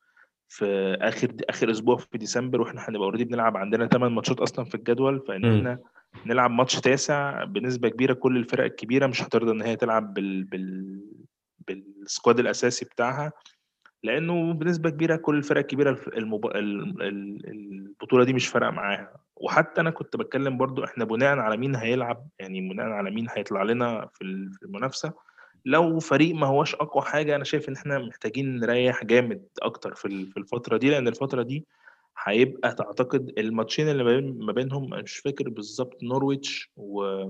[0.55, 4.75] في آخر آخر أسبوع في ديسمبر وإحنا هنبقى already بنلعب عندنا 8 ماتشات أصلا في
[4.75, 5.45] الجدول فإن.
[5.59, 5.79] إحنا
[6.27, 11.01] نلعب ماتش تاسع بنسبة كبيرة كل الفرق الكبيرة مش هترضى إن هي تلعب بال بال
[11.69, 13.33] بالسكواد الأساسي بتاعها
[14.03, 16.47] لأنه بنسبة كبيرة كل الفرق الكبيرة الف- المب...
[16.47, 21.57] ال- ال- البطولة دي مش فارقة معاها وحتى أنا كنت بتكلم برضو إحنا بناء على
[21.57, 25.13] مين هيلعب يعني بناء على مين هيطلع لنا في ال- في المنافسة
[25.65, 30.27] لو فريق ما هوش أقوى حاجة أنا شايف إن إحنا محتاجين نريح جامد أكتر في
[30.27, 31.67] في الفترة دي لأن الفترة دي
[32.25, 37.25] هيبقى تعتقد الماتشين اللي ما بين- ما بينهم مش فاكر بالظبط نورويتش و...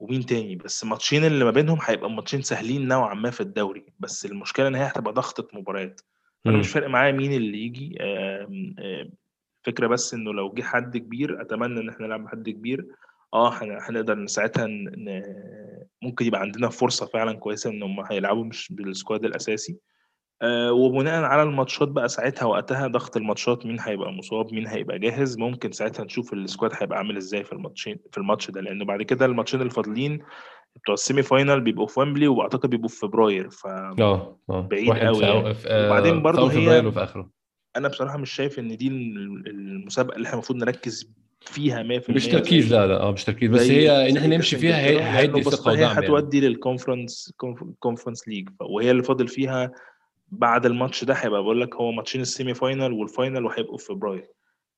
[0.00, 4.26] ومين تاني بس الماتشين اللي ما بينهم هيبقى ماتشين سهلين نوعا ما في الدوري بس
[4.26, 6.00] المشكلة إن هي هتبقى ضغطة مباريات
[6.44, 6.60] فانا مم.
[6.60, 7.98] مش فارق معايا مين اللي يجي
[9.62, 12.86] فكرة بس إنه لو جه حد كبير أتمنى إن إحنا نلعب حد كبير
[13.34, 14.66] آه هن- هنقدر ساعتها
[16.04, 19.76] ممكن يبقى عندنا فرصة فعلا كويسة إن هم هيلعبوا مش بال squad الأساسي.
[20.42, 25.38] آه، وبناء على الماتشات بقى ساعتها وقتها ضغط الماتشات مين هيبقى مصاب مين هيبقى جاهز
[25.38, 28.60] ممكن ساعتها نشوف ال squad هيبقى عامل إزاي في الماتشين في الماتش ده.
[28.60, 30.18] لأنه بعد كده الماتشين الفاضلين
[30.76, 34.68] بتوع ال semi final بيبقوا في ويمبلي وأعتقد بيبقوا في فبراير فبعيد آه آه.
[34.88, 35.54] واحد قوي يعني.
[35.66, 36.92] آه، وبعدين برضه هي
[37.76, 41.12] أنا بصراحة مش شايف إن دي ال- المسابقة اللي إحنا المفروض نركز
[41.48, 43.50] فيها 100% مش تركيز لا لا آه مش تركيز.
[43.50, 45.98] بس هي إن إحنا نمشي فيها هي هيدي ثقة بسيطه هي يعني.
[46.06, 47.32] هتودي لل conference
[47.80, 49.72] conference league وهي اللي فاضل فيها
[50.28, 53.84] بعد الماتش ده هيبقى بقول لك هو ماتشين ال semi final وال final وهيبقوا في
[53.84, 54.28] فبراير.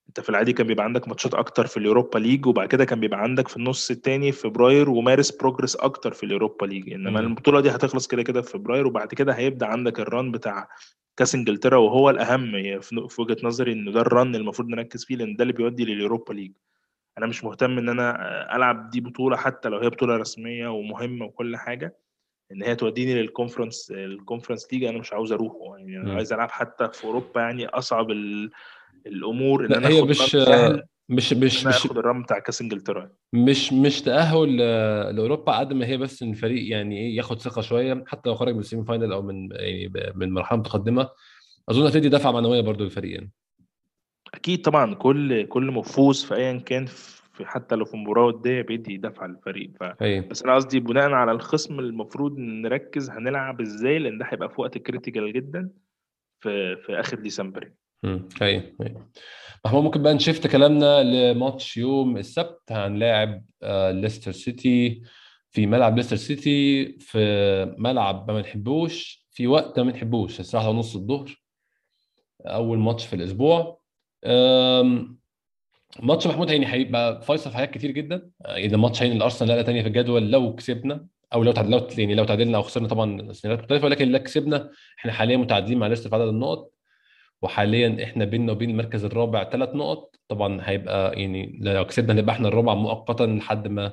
[0.08, 3.00] أنت في العادي كان بيبقى عندك ماتشات أكتر في ال Europa League وبعد كده كان
[3.00, 7.20] بيبقى عندك في النص التاني في فبراير ومارس progress أكتر في ال Europa League إنما
[7.20, 7.26] مم.
[7.26, 10.68] البطولة دي هتخلص كده كده في فبراير وبعد كده هيبدأ عندك ال run بتاع
[11.16, 15.36] كاس إنجلترا وهو الأهم في وجهة نظري إن ده ال run المفروض نركز فيه لأن
[15.36, 16.52] ده اللي بيودي لل Europa League
[17.18, 21.56] أنا مش مهتم إن أنا ألعب دي بطولة حتى لو هي بطولة رسمية ومهمة وكل
[21.56, 21.96] حاجة
[22.52, 26.14] إن هي توديني لل conference ال conference league أنا مش عاوز أروحه يعني أنا.
[26.14, 28.50] عايز ألعب حتى في أوروبا يعني أصعب ال-
[29.06, 32.60] الأمور إن أنا هي مش سهل مش إن مش مش آخد ال run بتاع كاس
[32.62, 33.10] إنجلترا.
[33.32, 37.62] مش مش تأهل آه، لأوروبا قد ما هي بس إن الفريق يعني إيه ياخد ثقة
[37.62, 41.08] شوية حتى لو خرج من ال semi final أو من يعني من مرحلة متقدمة.
[41.68, 43.30] أظن هتدي دفعة معنوية برضو للفريق يعني
[44.34, 48.96] أكيد طبعا كل كل فوز في ايا كان في حتى لو في مباراة ودية بيدي
[48.96, 49.70] دفعه للفريق.
[49.80, 50.20] ف هي.
[50.20, 54.78] بس أنا قصدي بناء على الخصم المفروض نركز هنلعب إزاي لأن ده هيبقى في وقت
[54.78, 55.70] critical جدا
[56.40, 57.70] في في آخر ديسمبر.
[58.02, 58.28] مم.
[58.42, 58.94] هي هي
[59.64, 65.02] محمود ممكن بقى نشفت كلامنا لماتش يوم السبت هنلاعب آه، ليستر سيتي.
[65.50, 67.18] في ملعب ليستر سيتي في
[67.78, 71.42] ملعب ما بنحبوش في وقت ما بنحبوش الساعة ونص الظهر
[72.46, 73.80] أول ماتش في الأسبوع.
[74.24, 75.18] أم،
[76.02, 78.30] ماتش محمود يعني هيبقى فيصل في حاجات كتير جدا.
[78.44, 82.14] يعني الماتش يعني الأرسنال نقله تانية في الجدول لو كسبنا أو لو تعادل لو يعني
[82.14, 86.08] لو تعادلنا أو خسرنا طبعا سيناريوهات مختلفة ولكن لو كسبنا إحنا حاليا متعادلين مع ليستر
[86.10, 86.72] في عدد النقط.
[87.46, 90.16] وحاليا إحنا بيننا وبين المركز الرابع ثلاث نقط.
[90.28, 93.92] طبعا هيبقى يعني لو كسبنا هنبقى إحنا الرابع مؤقتا لحد ما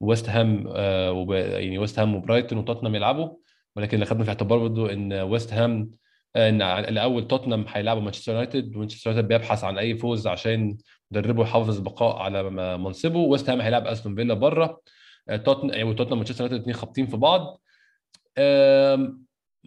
[0.00, 1.26] ويست هام آه.
[1.34, 3.28] يعني ويست هام وبرايتون وتوتنهام يلعبوا.
[3.76, 5.90] ولكن اللي خدنا في اعتبار برضه إن ويست هام
[6.36, 8.76] آه، إن الأول توتنهام هيلعبوا مانشستر يونايتد.
[8.76, 10.76] ومانشستر يونايتد بيبحث عن أي فوز عشان
[11.10, 13.18] مدربه يحافظ بقاء على منصبه.
[13.18, 14.80] ويست هام هيلعب أستون فيلا بره
[15.28, 17.60] آه، توتنهام وتوتنهام ومانشستر يونايتد الاثنين خابطين في بعض.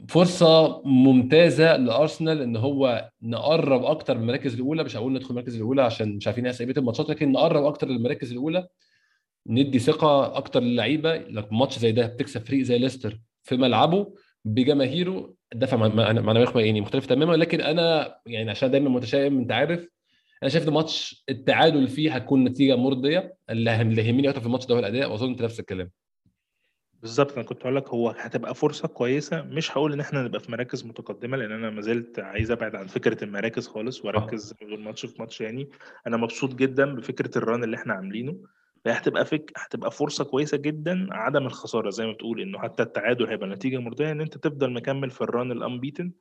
[0.08, 4.84] فرصة ممتازة لأرسنال إن هو نقرب أكتر من المراكز الأولى.
[4.84, 8.32] مش هقول ندخل المراكز الأولى عشان مش عارفين إيه بقيه الماتشات لكن نقرب أكتر للمراكز
[8.32, 8.68] الأولى
[9.48, 11.18] ندي ثقة أكتر للعيبة.
[11.18, 14.14] لك ماتش زي ده بتكسب فريق زي ليستر في ملعبه
[14.46, 17.34] بجماهيره دفع مع- مع- معنوي يعني مختلف تماما.
[17.36, 19.88] لكن أنا يعني عشان دايما متشائم أنت عارف
[20.44, 23.36] أنا شايف ماتش التعادل فيه هتكون نتيجة مرضية.
[23.50, 25.92] اللي اللي يهمني أكتر في الماتش ده هو الاداء واظن أنت نفس الكلام.
[27.02, 30.52] بالظبط أنا كنت هقول لك هو هتبقى فرصة كويسة مش هقول إن إحنا نبقى في
[30.52, 35.06] مراكز متقدمة لأن أنا ما زلت عايز أبعد عن فكرة المراكز خالص وأركز من ماتش
[35.06, 35.70] في ماتش يعني.
[36.08, 38.38] أنا مبسوط جدا بفكرة ال run اللي إحنا عاملينه.
[38.86, 43.26] فهي هتبقى فك هتبقى فرصة كويسة جدا عدم الخسارة زي ما بتقول إنه حتى التعادل
[43.28, 46.12] هيبقى نتيجة مرضية إن أنت تفضل مكمل في ال run ال unbeaten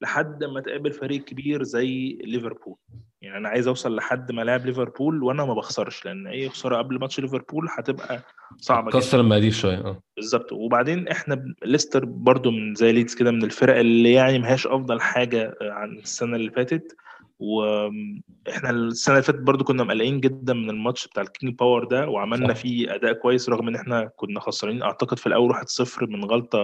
[0.00, 2.76] لحد ما تقابل فريق كبير زي ليفربول.
[3.22, 6.98] يعني أنا عايز أوصل لحد ما لاعب ليفربول وأنا ما بخسرش لأن أي خسارة قبل
[7.00, 8.20] ماتش ليفربول هتبقى
[8.58, 10.02] صعبة قصر جدا المقادير شوية آه.
[10.16, 10.52] بالظبط.
[10.52, 15.00] وبعدين إحنا ليستر برضو من زي ليدز كده من الفرق اللي يعني ما هياش أفضل
[15.00, 16.96] حاجة عن السنة اللي فاتت.
[17.38, 22.54] وإحنا السنة اللي فاتت برضو كنا مقلقين جدا من الماتش بتاع الكينج باور ده وعملنا
[22.54, 22.60] صح.
[22.60, 24.82] فيه أداء كويس رغم إن إحنا كنا خسرانين.
[24.82, 26.58] أعتقد في الأول 1-0 من غلطة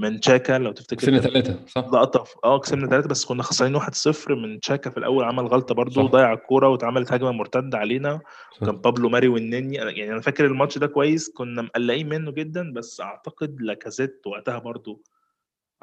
[0.00, 3.42] من تشاكا لو تفتكر كسبنا كان ثلاثة صح لقطه في- آه كسبنا ثلاثة بس كنا
[3.42, 6.10] خسرانين 1-0 من تشاكا في الأول عمل غلطة برضو صح.
[6.12, 8.20] ضيع الكورة واتعملت هجمة مرتدة علينا
[8.60, 8.66] صح.
[8.66, 12.72] كان بابلو ماري والنني أنا- يعني أنا فاكر الماتش ده كويس كنا مقلقين منه جدا
[12.72, 15.02] بس أعتقد لاكازيت وقتها برضو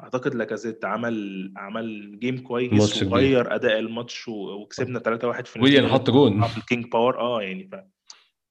[0.02, 3.02] أعتقد لاكازيت عمل عمل game كويس.
[3.02, 7.74] وغير أداء الماتش وكسبنا 3-1 في ويليان حط جون في الكينج باور آه يعني ف...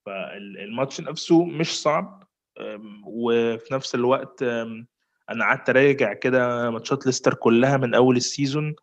[0.06, 2.24] فالماتش نفسه مش صعب
[3.06, 4.44] وفي نفس الوقت
[5.30, 8.76] أنا قعدت اراجع كده ماتشات ليستر كلها من اول ال season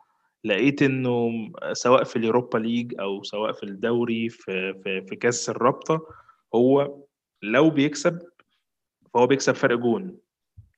[0.44, 1.30] لقيت انه
[1.72, 6.06] سواء في ال Europa League أو سواء في الدوري في في, في كاس الرابطة
[6.54, 6.98] هو
[7.42, 8.18] لو بيكسب
[9.14, 10.18] فهو بيكسب فرق جون.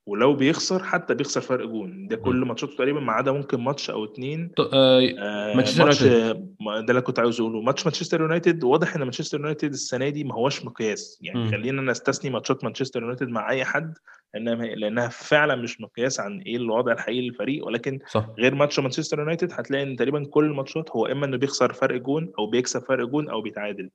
[0.08, 2.06] ولو بيخسر حتى بيخسر فرق جون.
[2.06, 2.36] ده كل.
[2.36, 4.50] ماتشاته تقريبا ما عدا ممكن ماتش أو اتنين.
[4.58, 7.60] آه، آه، مانشستر ماتش ده اللي كنت عاوز أقوله.
[7.60, 11.18] ماتش مانشستر يونايتد واضح إن مانشستر يونايتد السنة دي ما هوش مقياس.
[11.22, 11.50] يعني مم.
[11.50, 13.94] خلينا نستثني ماتشات مانشستر يونايتد مع أي حد
[14.34, 17.66] لانها لأنها فعلا مش مقياس عن إيه الوضع الحقيقي للفريق.
[17.66, 18.26] ولكن صح.
[18.38, 22.32] غير ماتش مانشستر يونايتد هتلاقي إن تقريبا كل الماتشات هو إما إنه بيخسر فرق جون
[22.38, 23.90] أو بيكسب فرق جون أو بيتعادل.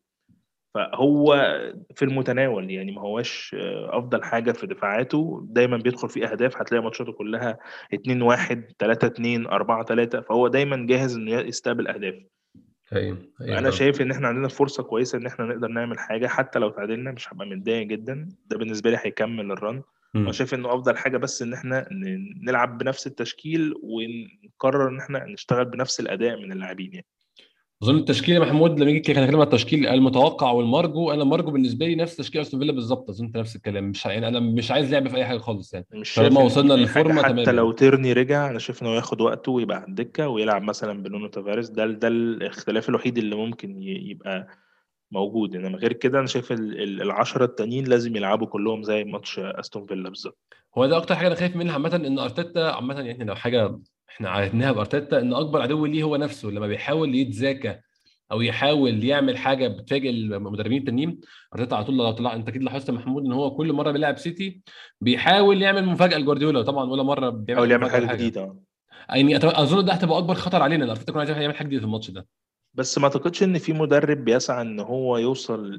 [0.73, 1.36] فهو
[1.95, 5.45] في المتناول يعني ما هوش آه، أفضل حاجة في دفاعاته.
[5.49, 7.57] دايما بيدخل فيه أهداف هتلاقي ماتشاته كلها
[7.93, 12.15] 2 1 3 2 4 3 فهو دايما جاهز إنه يستقبل أهداف.
[13.41, 13.69] أيوه أنا.
[13.71, 17.33] شايف إن إحنا عندنا فرصة كويسة إن إحنا نقدر نعمل حاجة حتى لو تعادلنا مش
[17.33, 18.29] هبقى متضايق جدا.
[18.45, 19.81] ده بالنسبة لي هيكمل الرن.
[20.15, 21.88] أنا شايف إنه أفضل حاجة بس إن إحنا
[22.43, 27.05] نلعب بنفس التشكيل ونقرر إن إحنا نشتغل بنفس الأداء من اللاعبين يعني.
[27.84, 32.15] أظن التشكيل محمود لما نيجي هنتكلم عن التشكيل المتوقع والمرجو أنا المرجو بالنسبة لي نفس
[32.15, 33.10] تشكيل أستون فيلا بالظبط.
[33.10, 33.84] أظن أنت نفس الكلام.
[33.89, 35.86] مش يعني أنا مش عايز لعب في أي حاجة خالص يعني.
[35.93, 37.56] مش طالما وصلنا حاجة للفورمة دي تمام.
[37.56, 37.72] لو.
[37.72, 41.86] تيرني رجع أنا شايف إنه ياخد وقته ويبقى على الدكة ويلعب مثلا بنونو تافاريز ده
[41.86, 44.48] ده الاختلاف الوحيد اللي ممكن يبقى
[45.12, 45.56] موجود.
[45.56, 49.86] إنما غير كده أنا شايف ال- ال- العشرة التانيين لازم يلعبوا كلهم زي ماتش أستون
[49.86, 50.38] فيلا بالظبط.
[50.78, 53.80] هو ده أكتر حاجة أنا خايف منها عامة إن أرتيتا عامة يعني لو حاجة
[54.15, 57.76] إحنا عرفناها بأرتيتا إن أكبر عدو ليه هو نفسه لما بيحاول يتذاكى
[58.32, 61.19] أو يحاول يعمل حاجة بتفاجئ المدربين التانيين
[61.56, 64.62] أرتيتا على طول لو طلع أنت أكيد لاحظت محمود إن هو كل مرة بيلعب سيتي
[65.02, 68.13] بيحاول يعمل مفاجأة لجوارديولا طبعا ولا مرة بيعمل أو يعمل حاجة.
[68.15, 68.56] جديدة
[69.10, 71.86] يعني أظن ده هتبقى أكبر خطر علينا لو أرتيتا كان عايز يعمل حاجة جديدة في
[71.86, 72.28] الماتش ده
[72.73, 75.71] بس ما أعتقدش إن في مدرب بيسعى إن هو يوصل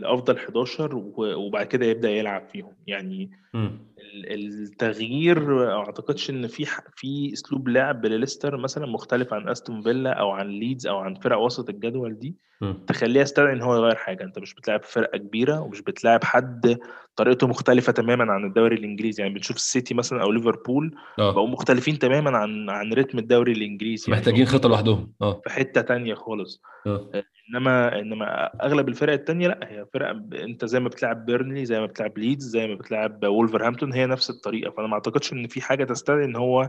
[0.00, 3.78] لأفضل 11 و- وبعد كده يبدأ يلعب فيهم يعني مم.
[4.04, 9.82] ال- التغيير ما اعتقدش ان في ح- في اسلوب لعب لليستر مثلا مختلف عن أستون
[9.82, 12.34] فيلا أو عن ليدز أو عن فرق وسط الجدول دي.
[12.60, 12.84] مم.
[12.86, 14.24] تخليه يستدعي ان هو يغير حاجة.
[14.24, 16.78] انت مش بتلعب فرقة كبيرة ومش بتلعب حد
[17.16, 19.22] طريقته مختلفة تماما عن الدوري الإنجليزي.
[19.22, 24.04] يعني بنشوف السيتي مثلا أو ليفربول بقوا آه مختلفين تماما عن عن رتم الدوري الإنجليزي.
[24.08, 25.12] يعني محتاجين بقوا خطة لوحدهم.
[25.22, 25.40] آه.
[25.44, 26.62] في حتة تانية خالص.
[26.86, 27.10] آه.
[27.50, 29.60] إنما إنما أغلب الفرق التانية لا.
[29.62, 33.93] هي فرق أنت زي ما بتلعب بيرنلي زي ما بتلعب ليدز زي ما بتلعب وولفرهامبتون.
[33.94, 36.68] هي نفس الطريقة فأنا ما أعتقدش إن في حاجة تستدعي إن هو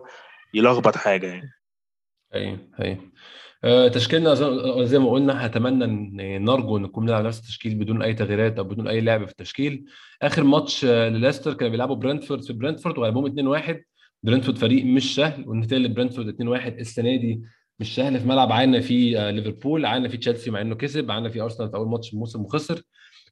[0.54, 1.50] يلخبط حاجة يعني.
[2.36, 2.98] أيوه أيوه.
[3.64, 4.34] آه، تشكيلنا
[4.86, 8.64] زي- ما قلنا هتمنى إن نرجو إن نكون بنلعب نفس التشكيل بدون أي تغييرات أو
[8.64, 9.86] بدون أي لعب في التشكيل.
[10.22, 13.84] آخر ماتش آه، لليستر كانوا بيلعبوا برنتفورد في برنتفورد وغلبوهم 2-1
[14.24, 17.42] برنتفورد فريق مش سهل والنتيجة لبرنتفورد 2-1 السنة دي
[17.80, 18.52] مش سهل في ملعب.
[18.52, 21.88] عانى فيه آه، ليفربول عانى فيه تشيلسي مع إنه كسب عانى فيه أرسنال في أول
[21.88, 22.82] ماتش الموسم وخسر.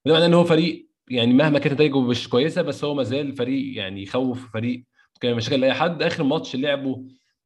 [0.06, 3.36] وده معناه إن هو فريق يعني مهما كانت نتائجه مش كويسة بس هو ما زال
[3.36, 4.84] فريق يعني يخوف فريق
[5.22, 5.60] كان مشاكل.
[5.62, 7.06] لاي حد آخر ماتش لعبه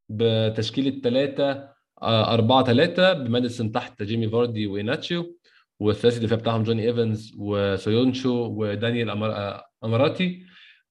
[0.09, 1.69] بتشكيلة ثلاثة
[2.03, 5.37] 4 3 بماديسون تحت جيمي فاردي وإيناتشيو
[5.79, 9.09] والثلاثي الدفاع بتاعهم جوني إيفنز وسويونشو ودانيال.
[9.09, 10.43] آه، أماراتي.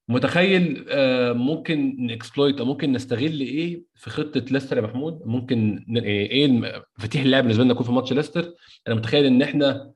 [0.09, 5.85] متخيل آه، ممكن ن exploit أو ممكن نستغل إيه في خطة ليستر يا محمود؟ ممكن
[5.97, 8.53] إيه الم- مفاتيح اللعب بالنسبة لنا يكون في ماتش ليستر.
[8.87, 9.91] أنا متخيل إن إحنا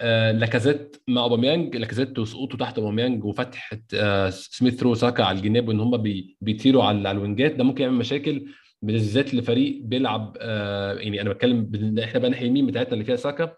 [0.00, 1.76] آه، لاكازيت مع اوباميانج.
[1.76, 6.84] لاكازيت وسقوطه تحت اوباميانج وفتحه آه، سميث رو ساكا على الجناب وإن هم بي- بيطيروا
[6.84, 7.54] على الوينجات.
[7.54, 8.46] ده ممكن يعمل مشاكل
[8.82, 13.54] بالذات لفريق بيلعب آه، يعني أنا بتكلم إحنا بقى ناحية اليمين بتاعتنا اللي فيها ساكا.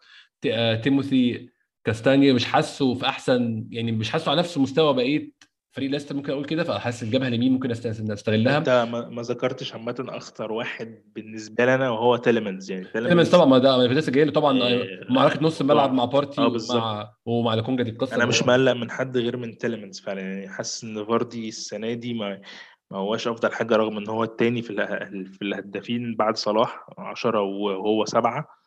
[0.47, 1.49] آه، تيموثي
[1.85, 5.31] كاستانيا مش حاسه في أحسن يعني مش حاسه على نفس مستوى بقية
[5.73, 8.59] فريق ليستر ممكن أقول كده فحاسس الجبهة اليمين ممكن أستغلها.
[8.59, 12.85] أنت ما ذكرتش عامة أخطر واحد بالنسبة لي أنا وهو تيلمنز يعني.
[12.85, 15.93] تيلمنز طبعا ما ده أنا لسه جاي له طبعا إيه، معركة نص الملعب آه.
[15.93, 16.57] مع بارتي آه،.
[16.71, 20.49] ومع ومع لوكونجا دي القصة أنا مش مقلق من حد غير من تيلمنز فعلا يعني.
[20.49, 22.41] حاسس إن فاردي السنة دي ما
[22.91, 24.75] ما هوش أفضل حاجة رغم إن هو التاني في
[25.33, 28.58] في الهدافين بعد صلاح 10 وهو سبعة.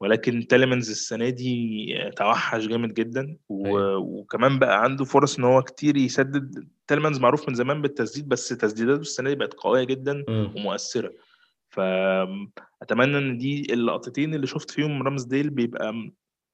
[0.00, 3.66] ولكن تيلمنز السنة دي توحش جامد جدا و...
[3.66, 3.96] أيوة.
[3.98, 9.00] وكمان بقى عنده فرص إن هو كتير يسدد تيلمنز معروف من زمان بالتسديد بس تسديداته
[9.00, 10.52] السنة دي بقت قوية جدا مم.
[10.56, 11.12] ومؤثرة
[11.70, 16.12] فاتمنى إن دي اللقطتين اللي شفت فيهم رامسديل بيبقى م-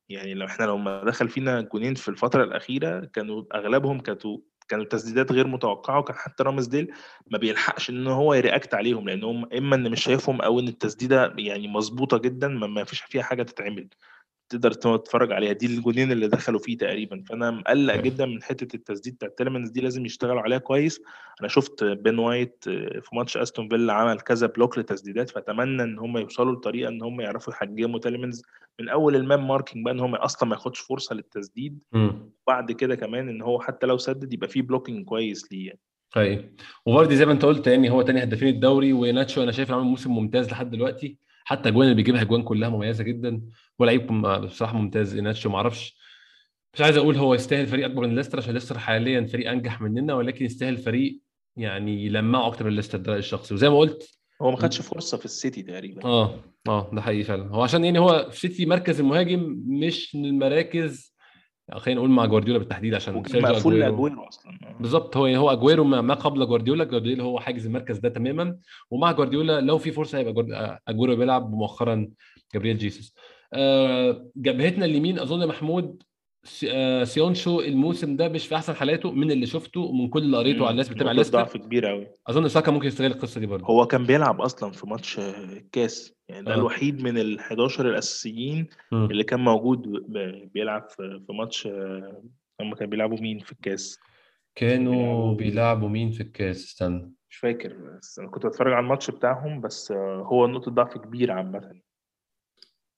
[0.08, 4.84] يعني لو إحنا لو ما دخل فينا جونين في الفترة الأخيرة كانوا أغلبهم كانوا كانوا
[4.84, 6.92] تسديدات غير متوقعة وكان حتى رامسديل
[7.30, 10.68] ما بيلحقش إن هو ي react عليهم لأن هم إما إن مش شايفهم أو إن
[10.68, 13.88] التسديدة يعني مظبوطه جدا ما فيش فيها حاجة تتعمل.
[14.48, 15.52] تقدر تتفرج عليها.
[15.52, 17.22] دي الجونين اللي دخلوا فيه تقريبا.
[17.28, 17.96] فأنا مقلق.
[17.96, 19.80] جدا من حتة التسديد بتاع تيلمنز دي.
[19.80, 21.00] لازم يشتغلوا عليها كويس.
[21.40, 25.30] أنا شفت بن وايت في ماتش أستون فيلا عمل كذا block لتسديدات.
[25.30, 28.42] فأتمنى إن هم يوصلوا لطريقة إن هم يعرفوا يحجموا تيلمنز
[28.80, 31.78] من أول ال man marking بقى إن هم أصلا ما ياخدش فرصة للتسديد.
[31.92, 35.80] وبعد كده كمان إن هو حتى لو سدد يبقى فيه blocking كويس ليه يعني.
[36.16, 36.50] أيوه
[36.86, 38.92] وفاردي زي ما أنت قلت يعني هو تاني هدافين الدوري.
[38.92, 41.18] وناتشو أنا شايف عامل موسم ممتاز لحد دلوقتي.
[41.48, 43.42] حتى اجوان اللي بيجيبها اجوان كلها مميزة جدا.
[43.80, 45.98] هو لعيب بصراحة ممتاز ناتشو ما أعرفش
[46.74, 50.14] مش عايز أقول هو يستاهل فريق أكبر من ليستر عشان ليستر حاليا فريق أنجح مننا
[50.14, 51.20] ولكن يستاهل فريق
[51.56, 53.54] يعني يلمعه أكتر من ليستر ده الشخصي.
[53.54, 56.04] وزي ما قلت هو ما خدش فرصة في السيتي تقريبا.
[56.04, 57.48] آه آه ده حقيقي فعلا.
[57.48, 61.15] هو عشان يعني هو في سيتي مركز المهاجم مش من المراكز
[61.74, 64.58] خلينا نقول مع جوارديولا بالتحديد عشان سيرجيو مقفول لأجويرو أصلا.
[64.62, 64.76] آه.
[64.80, 68.56] بالظبط هو هو أجويرو ما قبل جوارديولا جوارديولا هو حاجز المركز ده تماما.
[68.90, 72.08] ومع جوارديولا لو في فرصة هيبقى جوارد- أجويرو بيلعب مؤخرا
[72.54, 73.14] جابرييل جيسوس.
[73.52, 76.02] آه، جبهتنا اليمين أظن محمود
[76.44, 80.36] سي- آه، سيونشو الموسم ده مش في أحسن حالاته من اللي شفته ومن كل اللي
[80.36, 83.66] قريته على الناس بتتابع ليستر ضعف كبير قوي أظن ساكا ممكن يستغل القصة دي برضه.
[83.66, 86.56] هو كان بيلعب أصلا في ماتش آه، الكاس يعني ده آه.
[86.56, 89.04] الوحيد من ال 11 الأساسيين مم.
[89.10, 89.82] اللي كان موجود
[90.54, 92.22] بيلعب في ماتش آه،
[92.60, 93.98] هم كانوا بيلعبوا مين في الكاس؟
[94.54, 97.12] كانوا بيلعبوا- مين؟ في الكاس؟ استنى.
[97.30, 101.32] مش فاكر بس أنا كنت بتفرج على الماتش بتاعهم بس آه، هو نقطة ضعف كبيرة
[101.32, 101.80] عامة.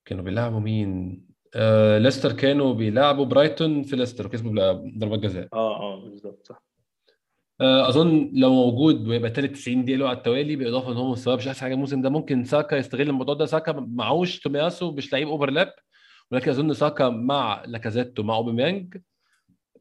[0.05, 1.23] كانوا بيلعبوا مين؟
[1.55, 5.49] آه ليستر كانوا بيلعبوا برايتون في ليستر وكسبوا ضربات جزاء.
[5.53, 6.68] آه آه بالظبط صح.
[7.61, 11.49] أظن لو موجود ويبقى تالت 90 دقيقة له على التوالي بالاضافه إن هو مستواه مش
[11.49, 12.11] أحسن حاجة الموسم ده.
[12.11, 13.47] ممكن ساكا يستغل الموضوع ده.
[13.47, 15.73] ساكا معهوش تومياسو مش لعيب overlap
[16.31, 18.97] ولكن أظن ساكا مع لاكازيت ومع أوباميانج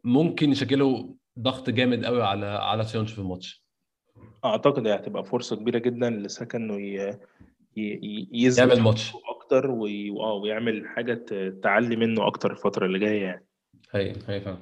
[0.04, 3.64] ممكن يشكلوا ضغط جامد قوي على على سيونش في الماتش.
[4.46, 7.20] أعتقد هتبقى فرصة كبيرة جدا لساكا إنه ي-
[7.78, 9.12] ي- يعمل ماتش.
[9.30, 13.46] أكتر وي- آه، ويعمل حاجة ت- تعلي منه أكتر الفترة اللي جاية يعني.
[13.92, 14.58] هي هي فعلا.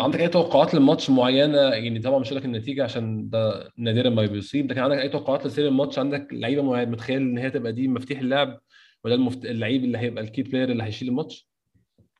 [0.00, 4.26] عندك أي توقعات للماتش معينة؟ يعني طبعا مش هقول لك النتيجة عشان ده نادرا ما
[4.26, 7.88] بيصيب لكن عندك أي توقعات لسير الماتش؟ عندك لعيبة معينة متخيل إن هي تبقى دي
[7.88, 8.60] مفتاح اللعب
[9.04, 9.44] ولا المفت...
[9.44, 11.48] اللعيب اللي هيبقى ال key player اللي هيشيل الماتش؟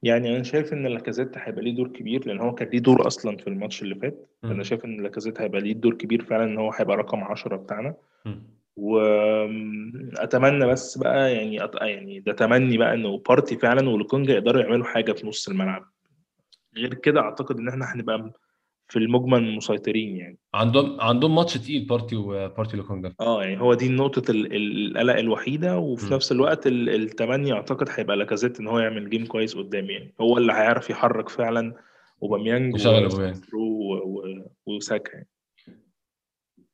[0.03, 3.37] يعني أنا شايف إن لاكازيت هيبقى ليه دور كبير لأن هو كان ليه دور أصلا
[3.37, 4.29] في الماتش اللي فات.
[4.43, 4.51] مم.
[4.51, 7.95] أنا شايف إن لاكازيت هيبقى ليه دور كبير فعلا إن هو هيبقى رقم 10 بتاعنا.
[8.27, 8.43] مم.
[8.77, 11.83] واتمنى بس بقى يعني أط...
[11.83, 15.83] يعني ده تمني بقى إنه بارتي فعلا ولوكونجا يقدروا يعملوا حاجة في نص الملعب.
[16.77, 18.33] غير كده أعتقد إن إحنا هنبقى
[18.89, 23.87] في المجمل مسيطرين يعني عندهم عندهم ماتش تقيل بارتي وبارتي لوكونجا آه يعني هو دي
[24.31, 24.57] ال-
[24.97, 26.15] القلق الوحيدة وفي م.
[26.15, 30.39] نفس الوقت ال- التمني أعتقد هيبقى لاكازيت إن هو يعمل game كويس قدام يعني هو
[30.39, 31.75] اللي هيعرف يحرك فعلا
[32.23, 33.37] اوباميانج يشغل أوباميانج.
[33.37, 35.29] وسميث رو و- و- وساكا يعني.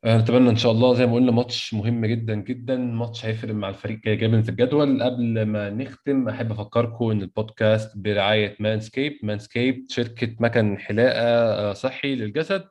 [0.07, 2.77] نتمنى إن شاء الله زي ما قلنا ماتش مهم جدا جدا.
[2.77, 5.03] ماتش هيفرق مع الفريق جامد في الجدول.
[5.03, 12.15] قبل ما نختم أحب أفكركم إن البودكاست برعاية Manscaped Manscaped شركة مكن حلاقة آه، صحي
[12.15, 12.65] للجسد.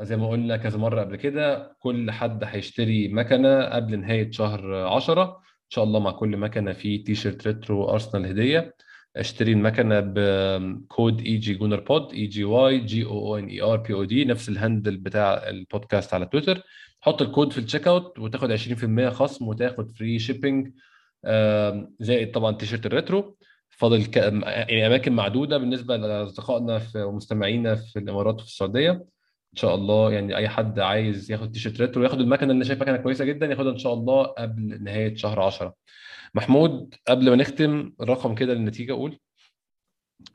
[0.00, 5.22] زي ما قلنا كذا مرة قبل كده كل حد هيشتري مكنة قبل نهاية شهر 10
[5.24, 8.74] إن شاء الله مع كل مكنة في تيشيرت retro ارسنال هدية.
[9.16, 13.94] أشتري المكنة بكود EG Gooner Pod E G Y G O N E R P
[13.94, 16.62] O D نفس ال handle بتاع البودكاست على تويتر.
[17.00, 20.72] حط الكود في ال checkout وتاخد 20% خصم وتاخد free shipping
[22.00, 23.36] زائد طبعا تيشيرت ال retro.
[23.70, 24.16] فاضل ك...
[24.16, 28.90] يعني أماكن معدودة بالنسبة لأصدقائنا في ومستمعينا في الإمارات وفي السعودية.
[29.52, 32.96] إن شاء الله يعني أي حد عايز ياخد تيشيرت retro ياخد المكنة اللي شايف مكنة
[32.96, 35.74] كويسة جدا ياخدها إن شاء الله قبل نهاية شهر 10
[36.34, 39.18] محمود قبل ما نختم رقم كده للنتيجة قول.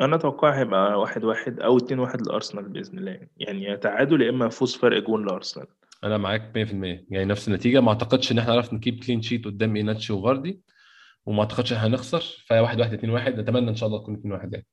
[0.01, 3.27] أنا أتوقع هيبقى واحد واحد أو اتنين واحد لأرسنال بإذن الله.
[3.37, 3.63] يعني.
[3.63, 5.67] يا تعادل يا إما فوز فرق جون لأرسنال.
[6.03, 7.79] أنا معاك 100% يعني نفس النتيجة.
[7.79, 10.61] ما أعتقدش إن إحنا عرفنا ن keep clean sheet قدام إيناتشي وفاردي
[11.25, 12.43] وما أعتقدش إن هنخسر.
[12.47, 14.67] فهي 1 1 2 1 نتمنى إن شاء الله تكون 2 1 يعني.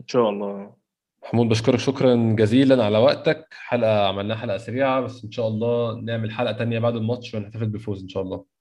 [0.00, 0.74] إن شاء الله.
[1.22, 3.46] محمود بشكرك شكرا جزيلا على وقتك.
[3.50, 8.02] حلقة عملناها حلقة سريعة بس إن شاء الله نعمل حلقة تانية بعد الماتش ونحتفل بالفوز
[8.02, 8.53] إن شاء الله.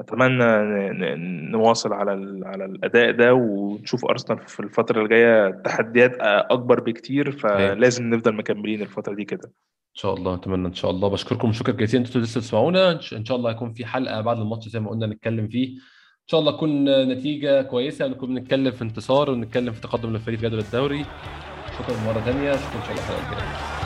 [0.00, 0.44] أتمنى
[1.50, 2.10] نواصل على
[2.46, 6.16] على الأداء ده ونشوف أرسنال في الفترة الجايه تحديات
[6.50, 9.44] أكبر بكتير فلازم نفضل مكملين الفترة دي كده.
[9.88, 11.08] إن شاء الله أتمنى إن شاء الله.
[11.08, 12.90] بشكركم شكرا جزيلا أنتوا لسه تسمعونا.
[13.12, 15.68] إن شاء الله هيكون في حلقة بعد الماتش زي ما قلنا نتكلم فيه.
[15.68, 18.06] إن شاء الله تكون نتيجة كويسة.
[18.06, 21.04] نكون بنتكلم في انتصار ونتكلم في تقدم للفريق في جدول الدوري.
[21.78, 23.02] شكرا مرة ثانية شكرا إن شاء الله.
[23.02, 23.77] الحلقة الجايه